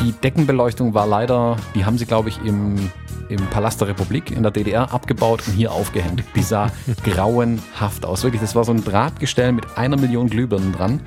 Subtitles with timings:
[0.00, 2.90] Die Deckenbeleuchtung war leider, die haben sie, glaube ich, im,
[3.28, 6.24] im Palast der Republik in der DDR abgebaut und hier aufgehängt.
[6.34, 6.70] Die sah
[7.04, 8.24] grauenhaft aus.
[8.24, 11.02] Wirklich, das war so ein Drahtgestell mit einer Million Glühbirnen dran.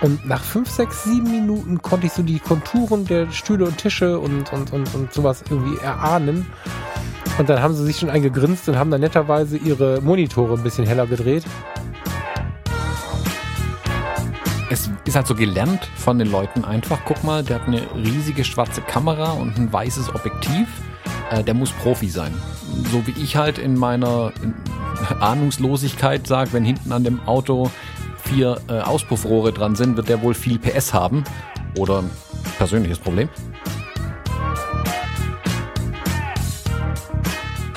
[0.00, 4.18] Und nach fünf, sechs, sieben Minuten konnte ich so die Konturen der Stühle und Tische
[4.18, 6.46] und, und, und, und sowas irgendwie erahnen.
[7.40, 10.86] Und dann haben sie sich schon eingegrinst und haben dann netterweise ihre Monitore ein bisschen
[10.86, 11.42] heller gedreht.
[14.68, 16.98] Es ist halt so gelernt von den Leuten einfach.
[17.06, 20.68] Guck mal, der hat eine riesige schwarze Kamera und ein weißes Objektiv.
[21.30, 22.34] Äh, der muss Profi sein.
[22.92, 24.34] So wie ich halt in meiner
[25.20, 27.70] Ahnungslosigkeit sage, wenn hinten an dem Auto
[28.22, 31.24] vier äh, Auspuffrohre dran sind, wird der wohl viel PS haben.
[31.74, 32.10] Oder ein
[32.58, 33.30] persönliches Problem.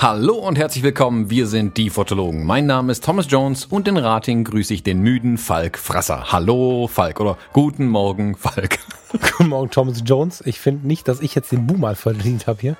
[0.04, 2.44] Hallo und herzlich willkommen, wir sind die Fotologen.
[2.44, 6.30] Mein Name ist Thomas Jones und in Rating grüße ich den müden Falk Frasser.
[6.30, 8.80] Hallo Falk oder guten Morgen Falk.
[9.38, 10.42] Guten Morgen Thomas Jones.
[10.44, 12.76] Ich finde nicht, dass ich jetzt den Boom mal verdient habe hier.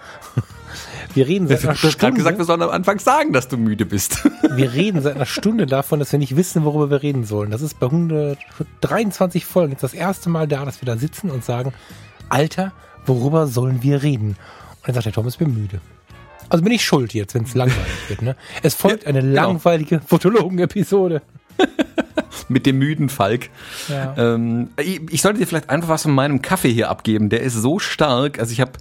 [1.15, 2.17] Wir reden seit Du einer hast gerade Stunde.
[2.19, 4.29] gesagt, wir sollen am Anfang sagen, dass du müde bist.
[4.57, 7.51] Wir reden seit einer Stunde davon, dass wir nicht wissen, worüber wir reden sollen.
[7.51, 11.43] Das ist bei 123 Folgen jetzt das erste Mal da, dass wir da sitzen und
[11.43, 11.73] sagen,
[12.29, 12.73] Alter,
[13.07, 14.37] worüber sollen wir reden?
[14.81, 15.81] Und dann sagt der Thomas, bin müde.
[16.49, 18.23] Also bin ich schuld jetzt, wenn es langweilig wird.
[18.23, 18.37] Ne?
[18.63, 19.35] Es folgt Ja, eine genau.
[19.35, 21.23] langweilige Fotologen-Episode.
[22.49, 23.49] Mit dem müden Falk.
[23.89, 24.15] Ja.
[24.17, 27.29] Ähm, ich, ich sollte dir vielleicht einfach was von meinem Kaffee hier abgeben.
[27.29, 28.39] Der ist so stark.
[28.39, 28.73] Also ich habe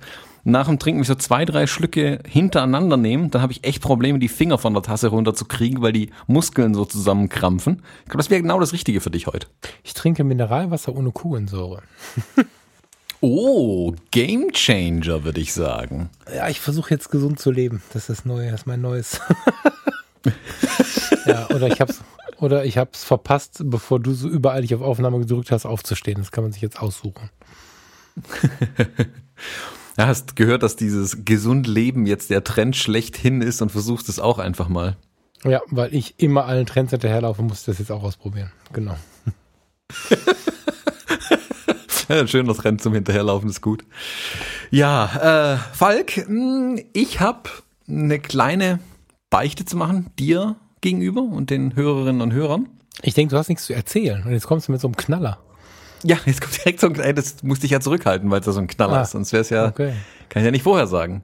[0.44, 3.32] nach dem Trinken mich so zwei, drei Schlücke hintereinander nehmen.
[3.32, 6.84] Dann habe ich echt Probleme, die Finger von der Tasse runterzukriegen, weil die Muskeln so
[6.84, 7.82] zusammenkrampfen.
[8.02, 9.48] Ich glaube, das wäre genau das Richtige für dich heute.
[9.84, 11.82] Ich trinke Mineralwasser ohne Kohlensäure.
[13.26, 16.10] Oh, Game Changer, würde ich sagen.
[16.36, 17.82] Ja, ich versuche jetzt gesund zu leben.
[17.94, 19.22] Das ist das Neue, das ist mein Neues.
[21.26, 22.02] ja, oder ich hab's,
[22.42, 26.18] oder ich hab's verpasst, bevor du so übereilig auf Aufnahme gedrückt hast, aufzustehen.
[26.18, 27.30] Das kann man sich jetzt aussuchen.
[29.96, 34.20] Ja, hast gehört, dass dieses gesund Leben jetzt der Trend schlechthin ist und versuchst es
[34.20, 34.98] auch einfach mal.
[35.44, 38.52] Ja, weil ich immer allen Trends hinterherlaufe, muss ich das jetzt auch ausprobieren.
[38.74, 38.98] Genau.
[42.10, 43.84] Ja, ein schöner Trend zum Hinterherlaufen ist gut.
[44.72, 47.50] Ja, äh, Falk, mh, ich habe
[47.88, 48.80] eine kleine
[49.30, 52.68] Beichte zu machen, dir gegenüber und den Hörerinnen und Hörern.
[53.02, 54.24] Ich denke, du hast nichts zu erzählen.
[54.24, 55.40] Und jetzt kommst du mit so einem Knaller.
[56.04, 58.52] Ja, jetzt kommt direkt so ein, ey, das musste ich ja zurückhalten, weil es ja
[58.52, 59.94] so ein Knaller Ah, ist, sonst wäre es ja, okay.
[60.30, 61.24] kann ich ja nicht vorher sagen.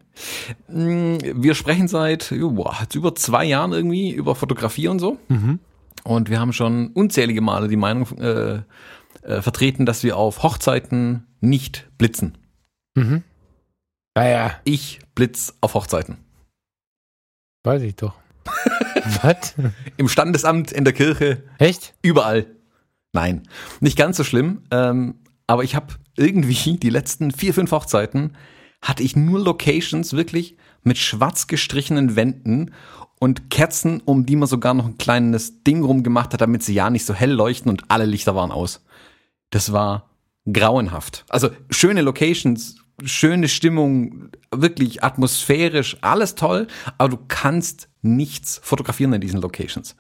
[0.70, 5.18] Mh, Wir sprechen seit boah, jetzt über zwei Jahren irgendwie über Fotografie und so.
[5.28, 5.60] Mhm.
[6.06, 8.60] Und wir haben schon unzählige Male die Meinung äh,
[9.24, 12.38] äh, vertreten, dass wir auf Hochzeiten nicht blitzen.
[12.96, 13.24] Mhm.
[14.16, 16.18] Naja, Ich blitz auf Hochzeiten.
[17.64, 18.16] weiß ich doch.
[19.22, 19.56] Was?
[19.98, 21.94] Im Standesamt, in der Kirche, Echt?
[22.02, 22.48] überall.
[23.14, 23.44] Nein,
[23.80, 24.64] nicht ganz so schlimm.
[24.72, 25.16] Ähm,
[25.48, 28.36] aber ich habe irgendwie die letzten vier, fünf Hochzeiten
[28.82, 32.74] hatte ich nur Locations wirklich mit schwarz gestrichenen Wänden
[33.20, 36.90] und Kerzen, um die man sogar noch ein kleines Ding rumgemacht hat, damit sie ja
[36.90, 38.82] nicht so hell leuchten und alle Lichter waren aus.
[39.50, 40.10] Das war
[40.52, 41.26] grauenhaft.
[41.30, 46.68] Also schöne Locations, schöne Stimmung, wirklich atmosphärisch, alles toll,
[46.98, 49.96] aber du kannst nichts fotografieren in diesen Locations.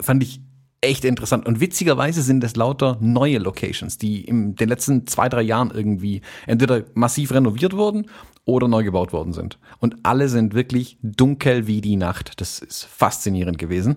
[0.00, 0.40] Fand ich
[0.82, 1.46] echt interessant.
[1.46, 6.20] Und witzigerweise sind es lauter neue Locations, die in den letzten zwei, drei Jahren irgendwie
[6.46, 8.06] entweder massiv renoviert wurden
[8.44, 9.58] oder neu gebaut worden sind.
[9.78, 12.40] Und alle sind wirklich dunkel wie die Nacht.
[12.40, 13.96] Das ist faszinierend gewesen.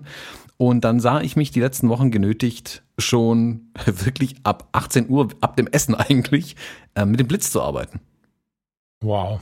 [0.58, 5.56] Und dann sah ich mich die letzten Wochen genötigt, schon wirklich ab 18 Uhr, ab
[5.56, 6.56] dem Essen eigentlich,
[6.94, 8.00] äh, mit dem Blitz zu arbeiten.
[9.00, 9.40] Wow.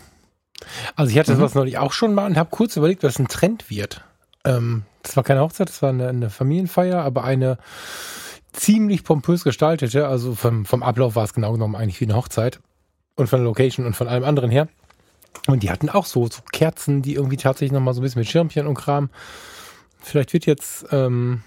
[0.96, 1.36] Also ich hatte Mhm.
[1.38, 4.02] sowas neulich auch schon mal und habe kurz überlegt, was ein Trend wird.
[4.44, 7.58] Ähm, das war keine Hochzeit, das war eine, eine Familienfeier, aber eine
[8.52, 10.08] ziemlich pompös gestaltete.
[10.08, 12.60] Also vom, vom Ablauf war es genau genommen eigentlich wie eine Hochzeit.
[13.16, 14.68] Und von der Location und von allem anderen her.
[15.46, 18.28] Und die hatten auch so, so Kerzen, die irgendwie tatsächlich nochmal so ein bisschen mit
[18.28, 19.10] Schirmchen und Kram.
[20.04, 21.42] Vielleicht wird jetzt, ähm,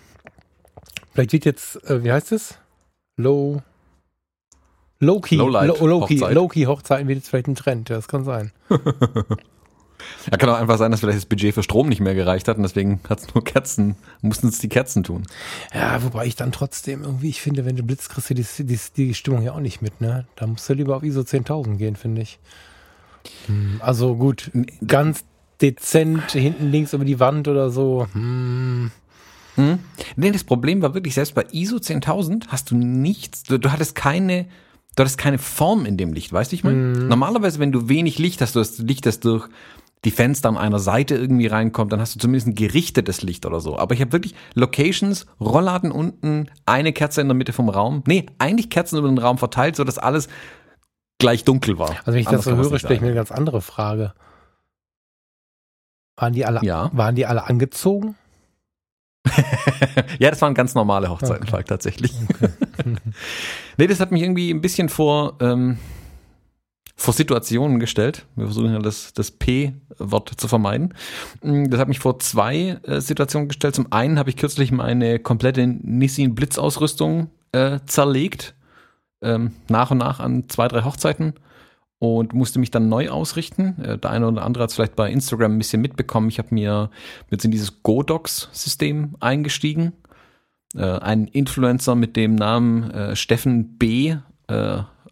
[1.13, 2.55] vielleicht wird jetzt, äh, wie heißt es?
[3.15, 3.61] Low.
[4.99, 6.33] Low-Key, Low- Low-Key, Hochzeit.
[6.33, 8.51] Low-Key Hochzeiten wird jetzt vielleicht ein Trend, ja, das kann sein.
[10.31, 12.57] Ja, kann auch einfach sein, dass vielleicht das Budget für Strom nicht mehr gereicht hat
[12.57, 15.23] und deswegen hat es nur Kerzen, mussten es die Kerzen tun.
[15.73, 18.79] Ja, wobei ich dann trotzdem irgendwie, ich finde, wenn du Blitz kriegst, du die, die,
[18.95, 20.25] die Stimmung ja auch nicht mit, ne?
[20.35, 22.39] Da musst du lieber auf ISO 10.000 gehen, finde ich.
[23.47, 24.51] Hm, Also gut,
[24.85, 25.23] ganz
[25.61, 28.07] dezent hinten links über die Wand oder so.
[28.13, 28.91] Hm.
[29.55, 29.79] Hm?
[30.15, 33.95] Nee, das Problem war wirklich, selbst bei ISO 10.000 hast du nichts, du, du hattest
[33.95, 34.45] keine,
[34.95, 36.77] du hattest keine Form in dem Licht, weißt du, ich meine?
[36.77, 39.49] Normalerweise, wenn du wenig Licht hast, du hast Licht, das durch
[40.05, 43.59] die Fenster an einer Seite irgendwie reinkommt, dann hast du zumindest ein gerichtetes Licht oder
[43.59, 43.79] so.
[43.79, 48.03] Aber ich habe wirklich Locations, Rollladen unten, eine Kerze in der Mitte vom Raum.
[48.05, 50.27] Nee, eigentlich Kerzen über den Raum verteilt, sodass alles
[51.17, 51.89] gleich dunkel war.
[52.05, 54.13] Also wenn ich das so höre, stelle ich mir eine ganz andere Frage.
[56.17, 56.89] Waren die alle, ja.
[56.93, 58.15] waren die alle angezogen?
[60.19, 61.63] ja, das waren ganz normale Hochzeiten, okay.
[61.63, 62.13] tatsächlich.
[62.29, 62.49] Okay.
[63.77, 65.77] nee, das hat mich irgendwie ein bisschen vor, ähm,
[66.95, 68.25] vor Situationen gestellt.
[68.35, 70.95] Wir versuchen ja das, das P-Wort zu vermeiden.
[71.43, 73.75] Mm, das hat mich vor zwei äh, Situationen gestellt.
[73.75, 78.55] Zum einen habe ich kürzlich meine komplette Nissin-Blitzausrüstung äh, zerlegt.
[79.21, 81.33] Ähm, nach und nach an zwei, drei Hochzeiten
[81.99, 83.81] und musste mich dann neu ausrichten.
[83.83, 86.29] Äh, der eine oder andere hat es vielleicht bei Instagram ein bisschen mitbekommen.
[86.29, 86.89] Ich habe mir
[87.29, 89.93] jetzt in dieses Godox-System eingestiegen.
[90.75, 94.15] Äh, ein Influencer mit dem Namen äh, Steffen B.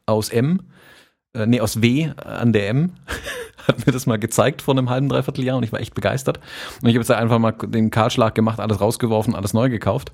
[0.06, 0.62] Aus M.
[1.34, 2.94] Nee, aus W an der M.
[3.68, 6.40] hat mir das mal gezeigt vor einem halben, dreiviertel Jahr und ich war echt begeistert.
[6.82, 10.14] Und ich habe jetzt einfach mal den Kahlschlag gemacht, alles rausgeworfen, alles neu gekauft.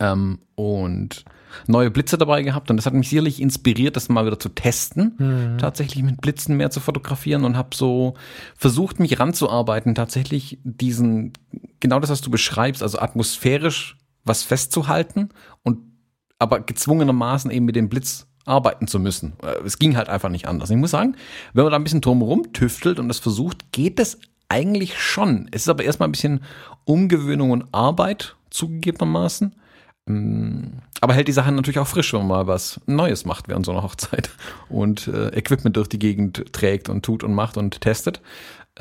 [0.00, 1.24] Ähm, und
[1.66, 5.14] neue Blitze dabei gehabt und das hat mich sicherlich inspiriert, das mal wieder zu testen,
[5.18, 5.58] mhm.
[5.58, 8.14] tatsächlich mit Blitzen mehr zu fotografieren und habe so
[8.56, 11.32] versucht, mich ranzuarbeiten, tatsächlich diesen,
[11.80, 15.30] genau das, was du beschreibst, also atmosphärisch was festzuhalten
[15.62, 15.78] und
[16.38, 19.34] aber gezwungenermaßen eben mit dem Blitz arbeiten zu müssen.
[19.42, 20.70] Äh, es ging halt einfach nicht anders.
[20.70, 21.16] Ich muss sagen,
[21.52, 24.18] wenn man da ein bisschen drumherum tüftelt und das versucht, geht es
[24.48, 25.48] eigentlich schon.
[25.50, 26.40] Es ist aber erstmal ein bisschen
[26.84, 29.54] Umgewöhnung und Arbeit zugegebenermaßen.
[30.06, 33.66] Mm, aber hält die Sache natürlich auch frisch, wenn man mal was Neues macht während
[33.66, 34.30] so einer Hochzeit
[34.68, 38.20] und äh, Equipment durch die Gegend trägt und tut und macht und testet.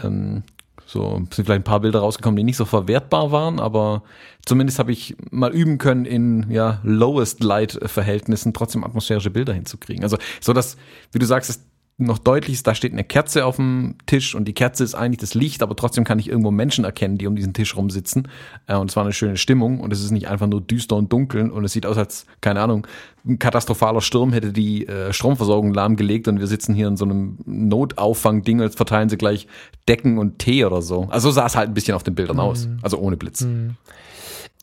[0.03, 0.43] Ähm,
[0.85, 4.03] so sind vielleicht ein paar Bilder rausgekommen, die nicht so verwertbar waren, aber
[4.45, 10.03] zumindest habe ich mal üben können, in ja lowest light Verhältnissen trotzdem atmosphärische Bilder hinzukriegen.
[10.03, 10.75] Also so dass,
[11.13, 11.61] wie du sagst,
[12.07, 15.19] noch deutlich ist, da steht eine Kerze auf dem Tisch und die Kerze ist eigentlich
[15.19, 18.27] das Licht, aber trotzdem kann ich irgendwo Menschen erkennen, die um diesen Tisch rumsitzen.
[18.67, 21.11] Äh, und es war eine schöne Stimmung und es ist nicht einfach nur düster und
[21.11, 22.87] dunkel und es sieht aus, als, keine Ahnung,
[23.25, 27.37] ein katastrophaler Sturm hätte die äh, Stromversorgung lahmgelegt und wir sitzen hier in so einem
[27.45, 29.47] Notauffangding, als verteilen sie gleich
[29.87, 31.07] Decken und Tee oder so.
[31.09, 32.41] Also so sah es halt ein bisschen auf den Bildern mhm.
[32.41, 33.41] aus, also ohne Blitz.
[33.41, 33.75] Mhm.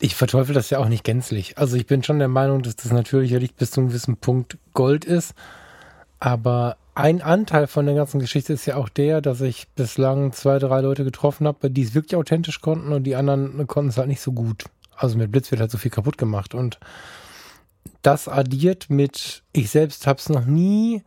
[0.01, 1.57] Ich verteufel das ja auch nicht gänzlich.
[1.57, 4.57] Also ich bin schon der Meinung, dass das natürliche Licht bis zu einem gewissen Punkt
[4.73, 5.33] Gold ist.
[6.19, 10.59] Aber ein Anteil von der ganzen Geschichte ist ja auch der, dass ich bislang zwei,
[10.59, 14.09] drei Leute getroffen habe, die es wirklich authentisch konnten und die anderen konnten es halt
[14.09, 14.65] nicht so gut.
[14.97, 16.77] Also mit Blitz wird halt so viel kaputt gemacht und
[18.01, 21.03] das addiert mit, ich selbst habe es noch nie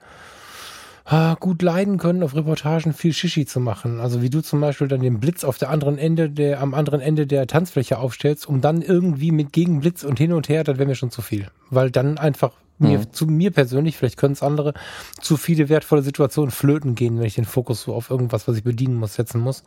[1.05, 4.01] ah, gut leiden können, auf Reportagen viel Shishi zu machen.
[4.01, 7.03] Also wie du zum Beispiel dann den Blitz auf der anderen Ende der, am anderen
[7.03, 10.89] Ende der Tanzfläche aufstellst, um dann irgendwie mit Gegenblitz und hin und her, das wäre
[10.89, 11.49] mir schon zu viel.
[11.69, 13.13] Weil dann einfach mir, mhm.
[13.13, 14.75] zu mir persönlich, vielleicht können es andere,
[15.21, 18.65] zu viele wertvolle Situationen flöten gehen, wenn ich den Fokus so auf irgendwas, was ich
[18.65, 19.65] bedienen muss, setzen muss.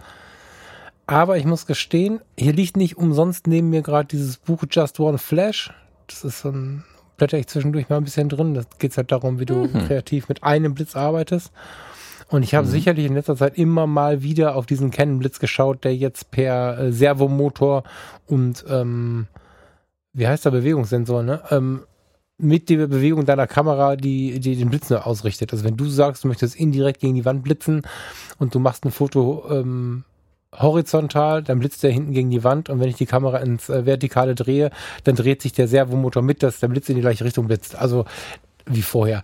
[1.08, 5.18] Aber ich muss gestehen, hier liegt nicht umsonst neben mir gerade dieses Buch Just One
[5.18, 5.72] Flash.
[6.08, 6.84] Das ist so ein,
[7.18, 8.56] blätter ich zwischendurch mal ein bisschen drin.
[8.56, 9.88] Da geht es halt darum, wie du mhm.
[9.88, 11.52] kreativ mit einem Blitz arbeitest.
[12.28, 12.72] Und ich habe mhm.
[12.72, 16.80] sicherlich in letzter Zeit immer mal wieder auf diesen Canon Blitz geschaut, der jetzt per
[16.80, 17.84] äh, Servomotor
[18.26, 19.28] und ähm,
[20.14, 21.42] wie heißt der Bewegungssensor, ne?
[21.52, 21.82] Ähm,
[22.38, 25.54] mit der Bewegung deiner Kamera, die, die den Blitz nur ausrichtet.
[25.54, 27.84] Also wenn du sagst, du möchtest indirekt gegen die Wand blitzen
[28.40, 30.04] und du machst ein Foto ähm,
[30.54, 33.86] horizontal, dann blitzt der hinten gegen die Wand und wenn ich die Kamera ins äh,
[33.86, 34.72] Vertikale drehe,
[35.04, 37.76] dann dreht sich der Servomotor mit, dass der Blitz in die gleiche Richtung blitzt.
[37.76, 38.06] Also
[38.66, 39.22] wie vorher.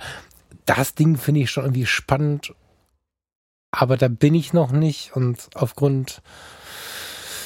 [0.65, 2.53] Das Ding finde ich schon irgendwie spannend,
[3.71, 6.21] aber da bin ich noch nicht und aufgrund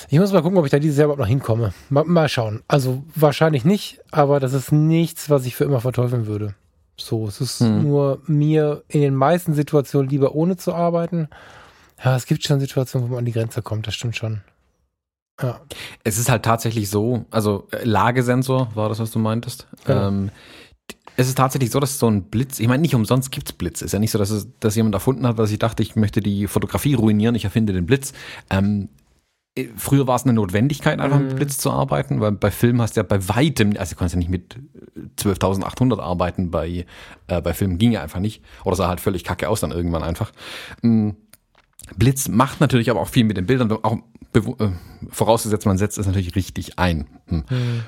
[0.09, 1.73] ich muss mal gucken, ob ich da dieses Jahr überhaupt noch hinkomme.
[1.89, 2.63] Mal, mal schauen.
[2.67, 6.55] Also wahrscheinlich nicht, aber das ist nichts, was ich für immer verteufeln würde.
[6.97, 7.83] So, es ist mhm.
[7.83, 11.27] nur mir in den meisten Situationen lieber ohne zu arbeiten.
[12.03, 14.41] Ja, es gibt schon Situationen, wo man an die Grenze kommt, das stimmt schon.
[15.41, 15.59] Ja.
[16.03, 19.67] Es ist halt tatsächlich so, also äh, Lagesensor war das, was du meintest.
[19.87, 20.07] Ja.
[20.07, 20.31] Ähm,
[21.17, 23.81] es ist tatsächlich so, dass so ein Blitz, ich meine, nicht umsonst gibt's Blitz.
[23.81, 25.95] Es ist ja nicht so, dass, es, dass jemand erfunden hat, was ich dachte, ich
[25.95, 28.13] möchte die Fotografie ruinieren, ich erfinde den Blitz.
[28.49, 28.89] Ähm,
[29.77, 31.35] Früher war es eine Notwendigkeit, einfach mit mhm.
[31.37, 34.19] Blitz zu arbeiten, weil bei Filmen hast du ja bei weitem, also du kannst ja
[34.19, 34.57] nicht mit
[35.17, 36.85] 12.800 arbeiten, bei,
[37.27, 38.43] äh, bei Filmen ging ja einfach nicht.
[38.65, 40.33] Oder sah halt völlig kacke aus dann irgendwann einfach.
[40.81, 41.15] Mhm.
[41.95, 43.97] Blitz macht natürlich aber auch viel mit den Bildern, auch
[44.33, 44.69] äh,
[45.09, 47.07] vorausgesetzt, man setzt es natürlich richtig ein.
[47.27, 47.43] Hm.
[47.49, 47.83] Mhm.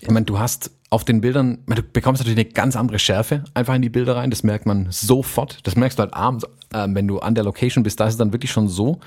[0.00, 3.74] Ich meine, du hast auf den Bildern, du bekommst natürlich eine ganz andere Schärfe einfach
[3.74, 5.66] in die Bilder rein, das merkt man sofort.
[5.66, 8.18] Das merkst du halt abends, äh, wenn du an der Location bist, da ist es
[8.18, 9.00] dann wirklich schon so,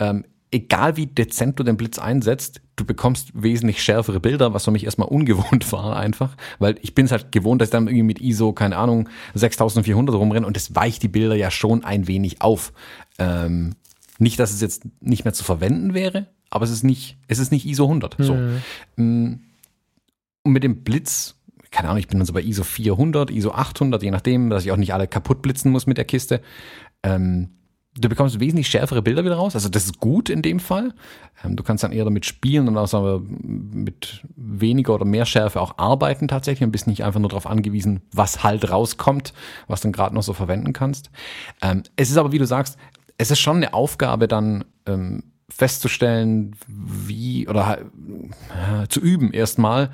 [0.00, 4.70] ähm, egal wie dezent du den Blitz einsetzt, du bekommst wesentlich schärfere Bilder, was für
[4.70, 8.02] mich erstmal ungewohnt war einfach, weil ich bin es halt gewohnt, dass ich dann irgendwie
[8.02, 12.42] mit ISO, keine Ahnung, 6400 rumrenne und es weicht die Bilder ja schon ein wenig
[12.42, 12.72] auf.
[13.18, 13.76] Ähm,
[14.18, 17.52] nicht, dass es jetzt nicht mehr zu verwenden wäre, aber es ist nicht, es ist
[17.52, 18.16] nicht ISO 100.
[18.18, 18.34] So.
[18.96, 19.40] Mm.
[20.42, 21.36] Und mit dem Blitz,
[21.70, 24.72] keine Ahnung, ich bin dann so bei ISO 400, ISO 800, je nachdem, dass ich
[24.72, 26.40] auch nicht alle kaputt blitzen muss mit der Kiste.
[27.02, 27.50] Ähm,
[27.96, 29.54] du bekommst wesentlich schärfere Bilder wieder raus.
[29.54, 30.94] Also das ist gut in dem Fall.
[31.44, 35.78] Ähm, du kannst dann eher damit spielen und auch mit weniger oder mehr Schärfe auch
[35.78, 39.32] arbeiten tatsächlich und bist nicht einfach nur darauf angewiesen, was halt rauskommt,
[39.66, 41.10] was du dann gerade noch so verwenden kannst.
[41.62, 42.78] Ähm, es ist aber, wie du sagst,
[43.18, 49.90] es ist schon eine Aufgabe dann ähm, festzustellen, wie oder äh, zu üben erstmal,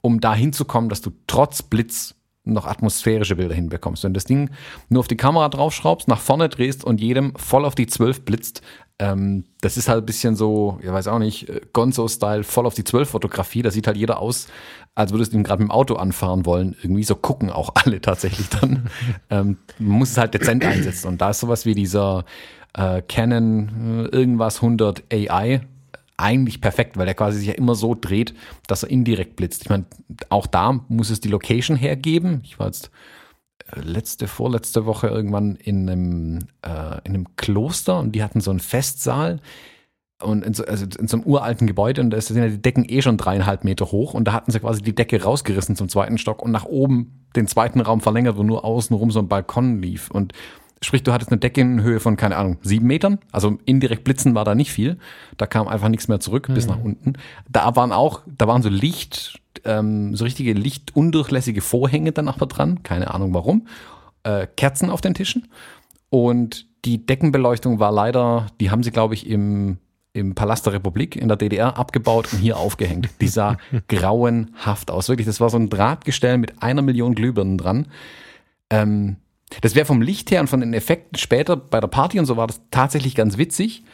[0.00, 2.14] um da hinzukommen, dass du trotz Blitz
[2.54, 4.04] noch atmosphärische Bilder hinbekommst.
[4.04, 4.50] Wenn du das Ding
[4.88, 8.62] nur auf die Kamera draufschraubst, nach vorne drehst und jedem voll auf die 12 blitzt,
[9.00, 12.74] ähm, das ist halt ein bisschen so, ich weiß auch nicht, äh, Gonzo-Style, voll auf
[12.74, 13.62] die 12 Fotografie.
[13.62, 14.48] Da sieht halt jeder aus,
[14.94, 16.76] als würdest du ihn gerade mit dem Auto anfahren wollen.
[16.82, 18.90] Irgendwie so gucken auch alle tatsächlich dann.
[19.30, 21.08] ähm, man muss es halt dezent einsetzen.
[21.08, 22.24] Und da ist sowas wie dieser
[22.74, 25.62] äh, Canon äh, irgendwas 100 AI
[26.20, 28.34] eigentlich perfekt, weil der quasi sich ja immer so dreht,
[28.66, 29.62] dass er indirekt blitzt.
[29.62, 29.86] Ich meine,
[30.28, 32.42] auch da muss es die Location hergeben.
[32.44, 32.90] Ich war jetzt
[33.74, 38.50] äh, letzte, vorletzte Woche irgendwann in einem, äh, in einem Kloster und die hatten so
[38.50, 39.40] einen Festsaal
[40.22, 42.84] und in so, also in so einem uralten Gebäude und da sind ja die Decken
[42.86, 46.18] eh schon dreieinhalb Meter hoch und da hatten sie quasi die Decke rausgerissen zum zweiten
[46.18, 50.10] Stock und nach oben den zweiten Raum verlängert, wo nur außenrum so ein Balkon lief
[50.10, 50.32] und
[50.82, 53.18] Sprich, du hattest eine Deckenhöhe von, keine Ahnung, sieben Metern.
[53.32, 54.98] Also indirekt blitzen war da nicht viel.
[55.36, 56.54] Da kam einfach nichts mehr zurück mhm.
[56.54, 57.14] bis nach unten.
[57.50, 62.82] Da waren auch, da waren so Licht, ähm, so richtige lichtundurchlässige Vorhänge dann aber dran.
[62.82, 63.66] Keine Ahnung warum.
[64.22, 65.48] Äh, Kerzen auf den Tischen.
[66.08, 69.76] Und die Deckenbeleuchtung war leider, die haben sie, glaube ich, im,
[70.14, 73.10] im Palast der Republik in der DDR abgebaut und hier aufgehängt.
[73.20, 73.58] Die sah
[73.88, 75.10] grauenhaft aus.
[75.10, 77.86] Wirklich, das war so ein Drahtgestell mit einer Million Glühbirnen dran.
[78.70, 79.16] Ähm,
[79.60, 82.36] das wäre vom Licht her und von den Effekten später bei der Party und so
[82.36, 83.84] war das tatsächlich ganz witzig.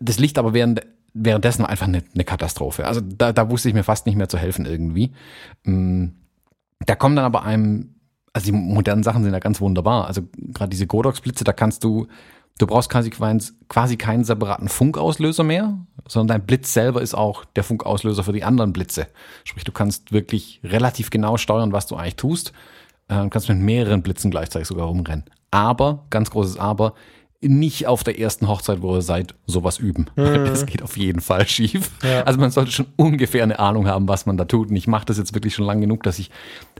[0.00, 0.82] Das Licht aber während,
[1.12, 2.86] währenddessen war einfach eine, eine Katastrophe.
[2.86, 5.12] Also da, da wusste ich mir fast nicht mehr zu helfen irgendwie.
[5.64, 6.06] Mm,
[6.86, 7.96] da kommen dann aber einem,
[8.32, 10.06] also die modernen Sachen sind ja ganz wunderbar.
[10.06, 12.06] Also gerade diese Godox-Blitze, da kannst du,
[12.58, 17.64] du brauchst quasi, quasi keinen separaten Funkauslöser mehr, sondern dein Blitz selber ist auch der
[17.64, 19.08] Funkauslöser für die anderen Blitze.
[19.42, 22.52] Sprich, du kannst wirklich relativ genau steuern, was du eigentlich tust
[23.08, 25.24] äh, kannst mit mehreren Blitzen gleichzeitig sogar rumrennen.
[25.50, 26.94] Aber, ganz großes Aber,
[27.48, 30.06] nicht auf der ersten Hochzeit, wo ihr seid, sowas üben.
[30.16, 30.46] Mhm.
[30.46, 31.90] Das geht auf jeden Fall schief.
[32.02, 32.22] Ja.
[32.22, 34.70] Also man sollte schon ungefähr eine Ahnung haben, was man da tut.
[34.70, 36.30] Und ich mache das jetzt wirklich schon lang genug, dass ich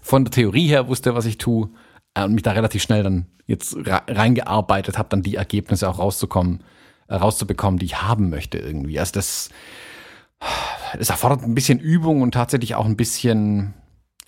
[0.02, 1.68] von der Theorie her wusste, was ich tue
[2.14, 6.64] äh, und mich da relativ schnell dann jetzt reingearbeitet habe, dann die Ergebnisse auch rauszukommen,
[7.08, 8.98] äh, rauszubekommen, die ich haben möchte irgendwie.
[8.98, 9.50] Also das,
[10.96, 13.74] das erfordert ein bisschen Übung und tatsächlich auch ein bisschen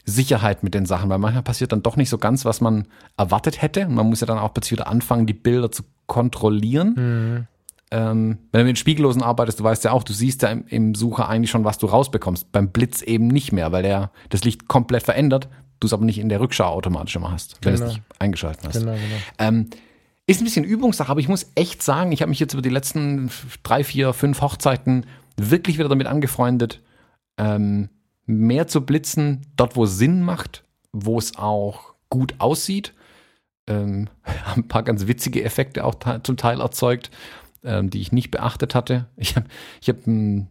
[0.07, 2.87] Sicherheit mit den Sachen, weil manchmal passiert dann doch nicht so ganz, was man
[3.17, 3.87] erwartet hätte.
[3.87, 6.95] Und man muss ja dann auch plötzlich wieder anfangen, die Bilder zu kontrollieren.
[6.97, 7.47] Mhm.
[7.91, 10.95] Ähm, wenn du mit Spiegellosen arbeitest, du weißt ja auch, du siehst ja im, im,
[10.95, 12.53] Sucher eigentlich schon, was du rausbekommst.
[12.53, 15.49] Beim Blitz eben nicht mehr, weil der das Licht komplett verändert,
[15.81, 17.87] du es aber nicht in der Rückschau automatisch immer hast, wenn genau.
[17.87, 18.79] du es nicht eingeschaltet hast.
[18.79, 19.03] Genau, genau.
[19.39, 19.71] Ähm,
[20.29, 22.71] ist ein bisschen Übungssache, aber ich muss echt sagen, ich habe mich jetzt über die
[22.71, 23.31] letzten
[23.63, 26.83] drei, vier, fünf Hochzeiten wirklich wieder damit angefreundet,
[27.39, 27.89] ähm,
[28.27, 32.93] mehr zu blitzen, dort wo es Sinn macht, wo es auch gut aussieht.
[33.67, 34.09] Ähm,
[34.55, 37.11] ein paar ganz witzige Effekte auch zum Teil erzeugt,
[37.65, 39.07] ähm, die ich nicht beachtet hatte.
[39.17, 39.47] Ich habe
[39.81, 40.49] ich hab eine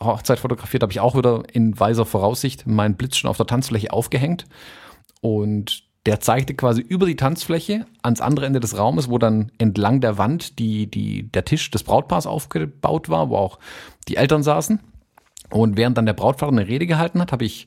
[0.00, 3.92] Hochzeit fotografiert, habe ich auch wieder in weiser Voraussicht meinen Blitz schon auf der Tanzfläche
[3.92, 4.46] aufgehängt.
[5.20, 10.00] Und der zeigte quasi über die Tanzfläche ans andere Ende des Raumes, wo dann entlang
[10.00, 13.58] der Wand die, die, der Tisch des Brautpaars aufgebaut war, wo auch
[14.08, 14.80] die Eltern saßen.
[15.50, 17.66] Und während dann der Brautvater eine Rede gehalten hat, habe ich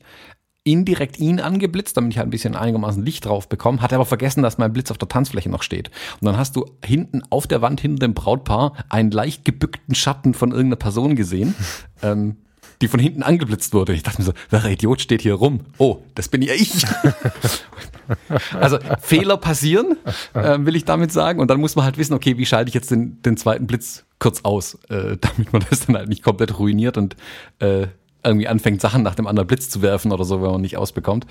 [0.64, 4.42] indirekt ihn angeblitzt, damit ich halt ein bisschen einigermaßen Licht drauf bekomme, hatte aber vergessen,
[4.42, 5.90] dass mein Blitz auf der Tanzfläche noch steht.
[6.20, 10.34] Und dann hast du hinten auf der Wand hinter dem Brautpaar einen leicht gebückten Schatten
[10.34, 11.54] von irgendeiner Person gesehen,
[12.02, 12.36] ähm,
[12.82, 13.92] die von hinten angeblitzt wurde.
[13.92, 15.60] Ich dachte mir so, welcher Idiot steht hier rum?
[15.78, 16.84] Oh, das bin ja ich.
[18.60, 19.96] also Fehler passieren,
[20.34, 21.40] äh, will ich damit sagen.
[21.40, 24.04] Und dann muss man halt wissen, okay, wie schalte ich jetzt den, den zweiten Blitz
[24.18, 27.16] kurz aus, äh, damit man das dann halt nicht komplett ruiniert und
[27.60, 27.88] äh,
[28.24, 31.26] irgendwie anfängt, Sachen nach dem anderen Blitz zu werfen oder so, wenn man nicht ausbekommt.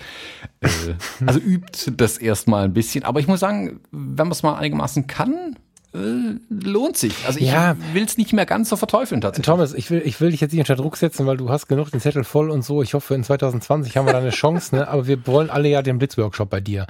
[0.61, 0.67] Äh,
[1.25, 3.03] also übt das erstmal ein bisschen.
[3.03, 5.57] Aber ich muss sagen, wenn man es mal einigermaßen kann,
[5.93, 7.25] äh, lohnt sich.
[7.25, 7.75] Also ich ja.
[7.93, 9.45] will es nicht mehr ganz so verteufeln tatsächlich.
[9.45, 11.91] Thomas, ich will, ich will dich jetzt nicht unter Druck setzen, weil du hast genug
[11.91, 12.81] den Zettel voll und so.
[12.81, 14.87] Ich hoffe, in 2020 haben wir da eine Chance, ne?
[14.87, 16.87] aber wir wollen alle ja den Blitzworkshop bei dir.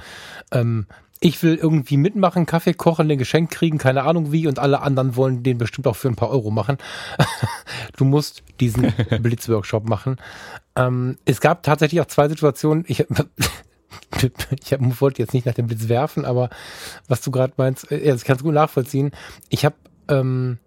[0.51, 0.87] Ähm,
[1.19, 5.15] ich will irgendwie mitmachen, Kaffee kochen, ein Geschenk kriegen, keine Ahnung wie, und alle anderen
[5.15, 6.77] wollen den bestimmt auch für ein paar Euro machen.
[7.97, 10.17] du musst diesen Blitzworkshop machen.
[10.75, 12.85] Ähm, es gab tatsächlich auch zwei Situationen.
[12.87, 12.99] Ich,
[14.61, 16.49] ich hab, wollte jetzt nicht nach dem Blitz werfen, aber
[17.07, 19.11] was du gerade meinst, äh, das kannst du gut nachvollziehen.
[19.49, 19.75] Ich habe
[20.09, 20.59] ähm,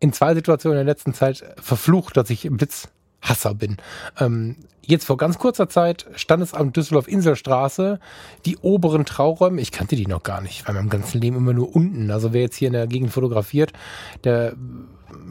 [0.00, 2.88] in zwei Situationen in der letzten Zeit verflucht, dass ich im Blitz
[3.20, 3.76] Hasser bin.
[4.18, 8.00] Ähm, jetzt vor ganz kurzer Zeit stand es am Düsseldorf Inselstraße,
[8.44, 11.74] die oberen Trauräume, ich kannte die noch gar nicht, weil meinem ganzen Leben immer nur
[11.74, 12.10] unten.
[12.10, 13.72] Also wer jetzt hier in der Gegend fotografiert,
[14.24, 14.54] der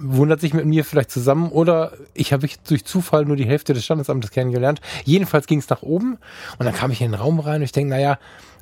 [0.03, 3.83] wundert sich mit mir vielleicht zusammen oder ich habe durch Zufall nur die Hälfte des
[3.83, 4.81] Standesamtes kennengelernt.
[5.05, 6.17] Jedenfalls ging es nach oben
[6.59, 8.17] und dann kam ich in den Raum rein und ich denke, naja,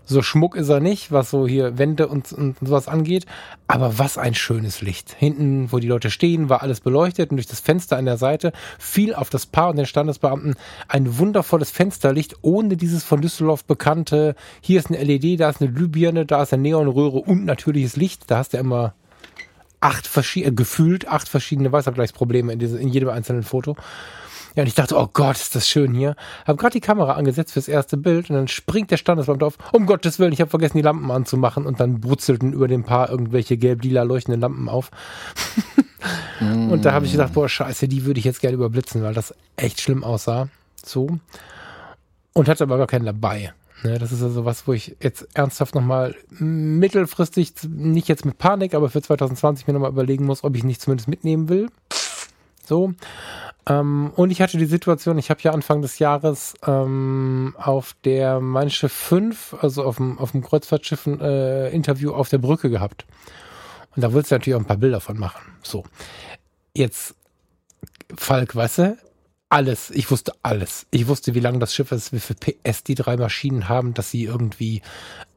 [0.09, 3.25] so Schmuck ist er nicht, was so hier Wände und, und sowas angeht.
[3.67, 5.15] Aber was ein schönes Licht.
[5.17, 8.51] Hinten, wo die Leute stehen, war alles beleuchtet und durch das Fenster an der Seite
[8.79, 10.55] fiel auf das Paar und den Standesbeamten
[10.87, 15.71] ein wundervolles Fensterlicht ohne dieses von Düsseldorf bekannte, hier ist eine LED, da ist eine
[15.71, 18.23] Glühbirne, da ist eine Neonröhre und natürliches Licht.
[18.31, 18.95] Da hast du ja immer
[19.79, 23.75] acht verschiedene, gefühlt acht verschiedene Weißabgleichsprobleme in, diese, in jedem einzelnen Foto.
[24.55, 26.15] Ja, und ich dachte, oh Gott, ist das schön hier.
[26.45, 29.85] Hab gerade die Kamera angesetzt fürs erste Bild und dann springt der Standesbeamte auf, um
[29.85, 33.57] Gottes Willen, ich habe vergessen, die Lampen anzumachen und dann brutzelten über dem Paar irgendwelche
[33.57, 34.91] gelb-lila leuchtenden Lampen auf.
[36.39, 36.69] mm.
[36.71, 39.33] Und da habe ich gedacht, boah, scheiße, die würde ich jetzt gerne überblitzen, weil das
[39.55, 40.49] echt schlimm aussah.
[40.83, 41.19] So.
[42.33, 43.53] Und hatte aber gar keinen dabei.
[43.83, 48.73] Ne, das ist also was, wo ich jetzt ernsthaft nochmal mittelfristig, nicht jetzt mit Panik,
[48.73, 51.67] aber für 2020 mir nochmal überlegen muss, ob ich nicht zumindest mitnehmen will.
[52.69, 52.93] So.
[53.67, 58.39] Ähm, und ich hatte die Situation, ich habe ja Anfang des Jahres ähm, auf der
[58.39, 62.69] Mein Schiff 5, also auf dem, auf dem Kreuzfahrtschiff, ein äh, Interview auf der Brücke
[62.69, 63.05] gehabt.
[63.95, 65.41] Und da wolltest du natürlich auch ein paar Bilder von machen.
[65.63, 65.83] So.
[66.73, 67.15] Jetzt,
[68.15, 68.97] Falk, weißt du,
[69.49, 69.89] alles.
[69.89, 70.85] Ich wusste alles.
[70.91, 74.11] Ich wusste, wie lang das Schiff ist, wie viel PS die drei Maschinen haben, dass
[74.11, 74.83] sie irgendwie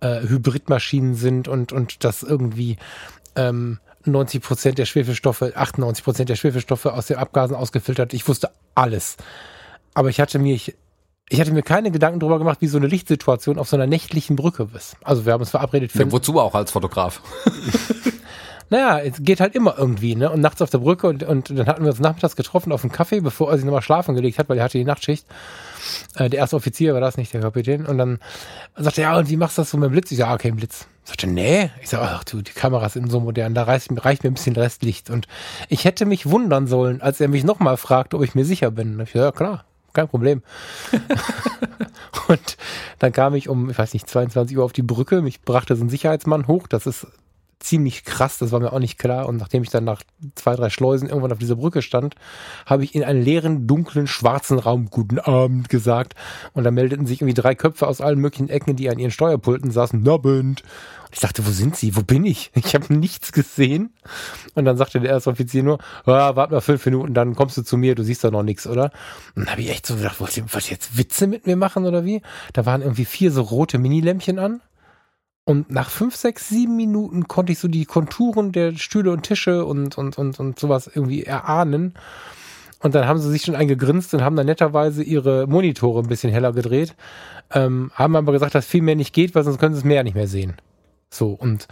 [0.00, 2.76] äh, Hybridmaschinen sind und, und dass irgendwie
[3.36, 8.14] ähm, 90 Prozent der Schwefelstoffe, 98 Prozent der Schwefelstoffe aus den Abgasen ausgefiltert.
[8.14, 9.16] Ich wusste alles.
[9.94, 10.74] Aber ich hatte mir, ich,
[11.28, 14.36] ich hatte mir keine Gedanken darüber gemacht, wie so eine Lichtsituation auf so einer nächtlichen
[14.36, 14.96] Brücke ist.
[15.02, 16.00] Also wir haben uns verabredet für.
[16.00, 17.20] Ja, wozu auch als Fotograf?
[18.72, 20.30] naja, es geht halt immer irgendwie, ne?
[20.30, 22.90] Und nachts auf der Brücke und, und dann hatten wir uns nachmittags getroffen auf einen
[22.90, 25.26] Kaffee, bevor er sich nochmal schlafen gelegt hat, weil er hatte die Nachtschicht.
[26.16, 27.84] Äh, der erste Offizier war das, nicht der Kapitän.
[27.84, 28.18] Und dann
[28.74, 30.10] sagte er, ja, und wie machst du das so mit dem Blitz?
[30.10, 30.86] Ich sag, ah, kein Blitz.
[31.04, 31.68] Sagte, nee.
[31.82, 34.56] Ich sag, ach du, die Kamera sind so modern, da reicht, reicht mir ein bisschen
[34.56, 35.10] Restlicht.
[35.10, 35.28] Und
[35.68, 38.98] ich hätte mich wundern sollen, als er mich nochmal fragte, ob ich mir sicher bin.
[39.00, 40.42] Ich, ja, klar, kein Problem.
[42.28, 42.56] und
[43.00, 45.20] dann kam ich um, ich weiß nicht, 22 Uhr auf die Brücke.
[45.20, 46.66] Mich brachte so ein Sicherheitsmann hoch.
[46.68, 47.06] Das ist
[47.62, 49.26] ziemlich krass, das war mir auch nicht klar.
[49.26, 50.02] Und nachdem ich dann nach
[50.34, 52.14] zwei, drei Schleusen irgendwann auf dieser Brücke stand,
[52.66, 56.14] habe ich in einen leeren, dunklen, schwarzen Raum Guten Abend gesagt.
[56.52, 59.70] Und da meldeten sich irgendwie drei Köpfe aus allen möglichen Ecken, die an ihren Steuerpulten
[59.70, 60.02] saßen.
[60.02, 60.62] Nabend.
[60.62, 61.94] Und ich dachte, wo sind sie?
[61.94, 62.50] Wo bin ich?
[62.54, 63.92] Ich habe nichts gesehen.
[64.54, 67.62] Und dann sagte der erste Offizier nur, ah, warte mal fünf Minuten, dann kommst du
[67.62, 68.92] zu mir, du siehst da noch nichts, oder?
[69.34, 71.56] Und dann habe ich echt so gedacht, wollt ihr, wollt ihr jetzt Witze mit mir
[71.56, 72.22] machen oder wie?
[72.54, 74.60] Da waren irgendwie vier so rote Minilämpchen an
[75.44, 79.64] und nach fünf, sechs, sieben Minuten konnte ich so die Konturen der Stühle und Tische
[79.64, 81.94] und, und, und, und sowas irgendwie erahnen.
[82.80, 86.32] Und dann haben sie sich schon eingegrinst und haben dann netterweise ihre Monitore ein bisschen
[86.32, 86.94] heller gedreht.
[87.52, 90.04] Ähm, haben aber gesagt, dass viel mehr nicht geht, weil sonst können sie es mehr
[90.04, 90.56] nicht mehr sehen.
[91.10, 91.68] So, und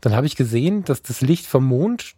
[0.00, 2.14] dann habe ich gesehen, dass das Licht vom Mond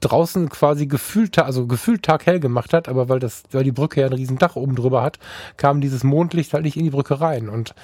[0.00, 4.06] draußen quasi gefühlt, also gefühlt taghell gemacht hat, aber weil das, weil die Brücke ja
[4.06, 5.18] ein riesen Dach oben drüber hat,
[5.56, 7.48] kam dieses Mondlicht halt nicht in die Brücke rein.
[7.48, 7.74] Und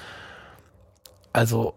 [1.32, 1.74] also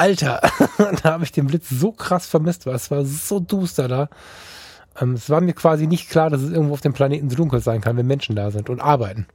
[0.00, 0.40] Alter,
[1.02, 4.08] da habe ich den Blitz so krass vermisst, weil es war so duster da.
[4.98, 7.60] Ähm, es war mir quasi nicht klar, dass es irgendwo auf dem Planeten so dunkel
[7.60, 9.26] sein kann, wenn Menschen da sind und arbeiten.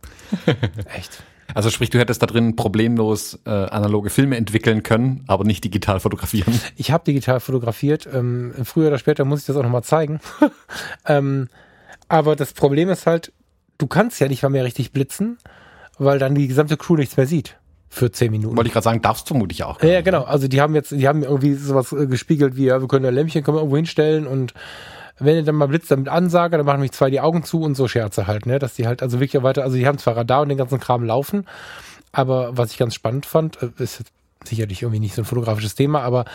[0.98, 1.24] Echt.
[1.54, 6.00] Also sprich, du hättest da drin problemlos äh, analoge Filme entwickeln können, aber nicht digital
[6.00, 6.60] fotografieren.
[6.78, 8.10] Ich habe digital fotografiert.
[8.12, 10.20] Ähm, früher oder später muss ich das auch nochmal zeigen.
[11.06, 11.48] ähm,
[12.08, 13.32] aber das Problem ist halt,
[13.78, 15.38] du kannst ja nicht mal mehr richtig blitzen,
[16.00, 17.56] weil dann die gesamte Crew nichts mehr sieht
[17.96, 18.58] für zehn Minuten.
[18.58, 19.82] Wollte ich gerade sagen, darfst du vermutlich auch.
[19.82, 20.24] Ja, genau.
[20.24, 23.14] Also die haben jetzt, die haben irgendwie sowas äh, gespiegelt wie, ja, wir können ein
[23.14, 24.54] Lämpchen können wir irgendwo hinstellen und
[25.18, 27.76] wenn ihr dann mal blitzt damit Ansage, dann machen mich zwei die Augen zu und
[27.76, 30.42] so Scherze halt, ne, dass die halt also wirklich weiter, also die haben zwar Radar
[30.42, 31.46] und den ganzen Kram laufen,
[32.12, 34.04] aber was ich ganz spannend fand, äh, ist
[34.44, 36.26] sicherlich irgendwie nicht so ein fotografisches Thema, aber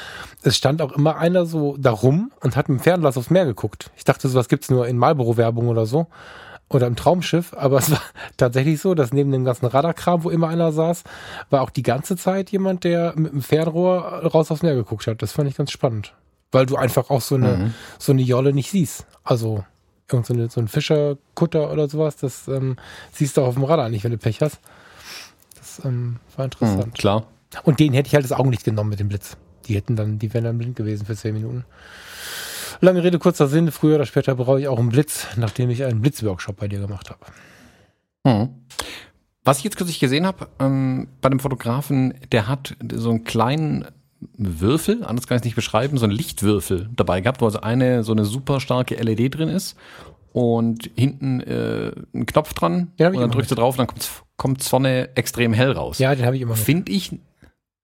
[0.43, 3.45] es stand auch immer einer so da rum und hat mit dem Fernglas aufs Meer
[3.45, 3.91] geguckt.
[3.97, 6.07] Ich dachte, sowas gibt's nur in Marlboro-Werbung oder so
[6.71, 8.01] oder im Traumschiff, aber es war
[8.37, 11.03] tatsächlich so, dass neben dem ganzen Radarkram, wo immer einer saß,
[11.51, 15.21] war auch die ganze Zeit jemand, der mit dem Fernrohr raus aufs Meer geguckt hat.
[15.21, 16.15] Das fand ich ganz spannend.
[16.53, 17.75] Weil du einfach auch so eine, mhm.
[17.99, 19.07] so eine Jolle nicht siehst.
[19.23, 19.65] Also
[20.11, 22.77] irgend so, eine, so ein Fischerkutter oder sowas, das ähm,
[23.13, 24.61] siehst du auch auf dem Radar nicht, wenn du Pech hast.
[25.59, 26.87] Das ähm, war interessant.
[26.87, 27.27] Mhm, klar.
[27.65, 29.37] Und den hätte ich halt das Augenlicht genommen mit dem Blitz.
[29.67, 31.65] Die hätten dann, die wären dann blind gewesen für zehn Minuten.
[32.81, 33.71] Lange Rede, kurzer Sinn.
[33.71, 37.11] Früher oder später brauche ich auch einen Blitz, nachdem ich einen Blitzworkshop bei dir gemacht
[37.11, 37.21] habe.
[38.27, 38.49] Hm.
[39.45, 43.87] Was ich jetzt kürzlich gesehen habe, ähm, bei dem Fotografen, der hat so einen kleinen
[44.37, 48.05] Würfel, anders kann ich es nicht beschreiben, so einen Lichtwürfel dabei gehabt, wo also eine
[48.05, 49.77] so eine super starke LED drin ist
[50.33, 53.97] und hinten äh, ein Knopf dran hab und dann drückst du drauf und dann
[54.37, 55.99] kommt's vorne extrem hell raus.
[55.99, 56.55] Ja, den habe ich immer.
[56.55, 57.19] Finde ich.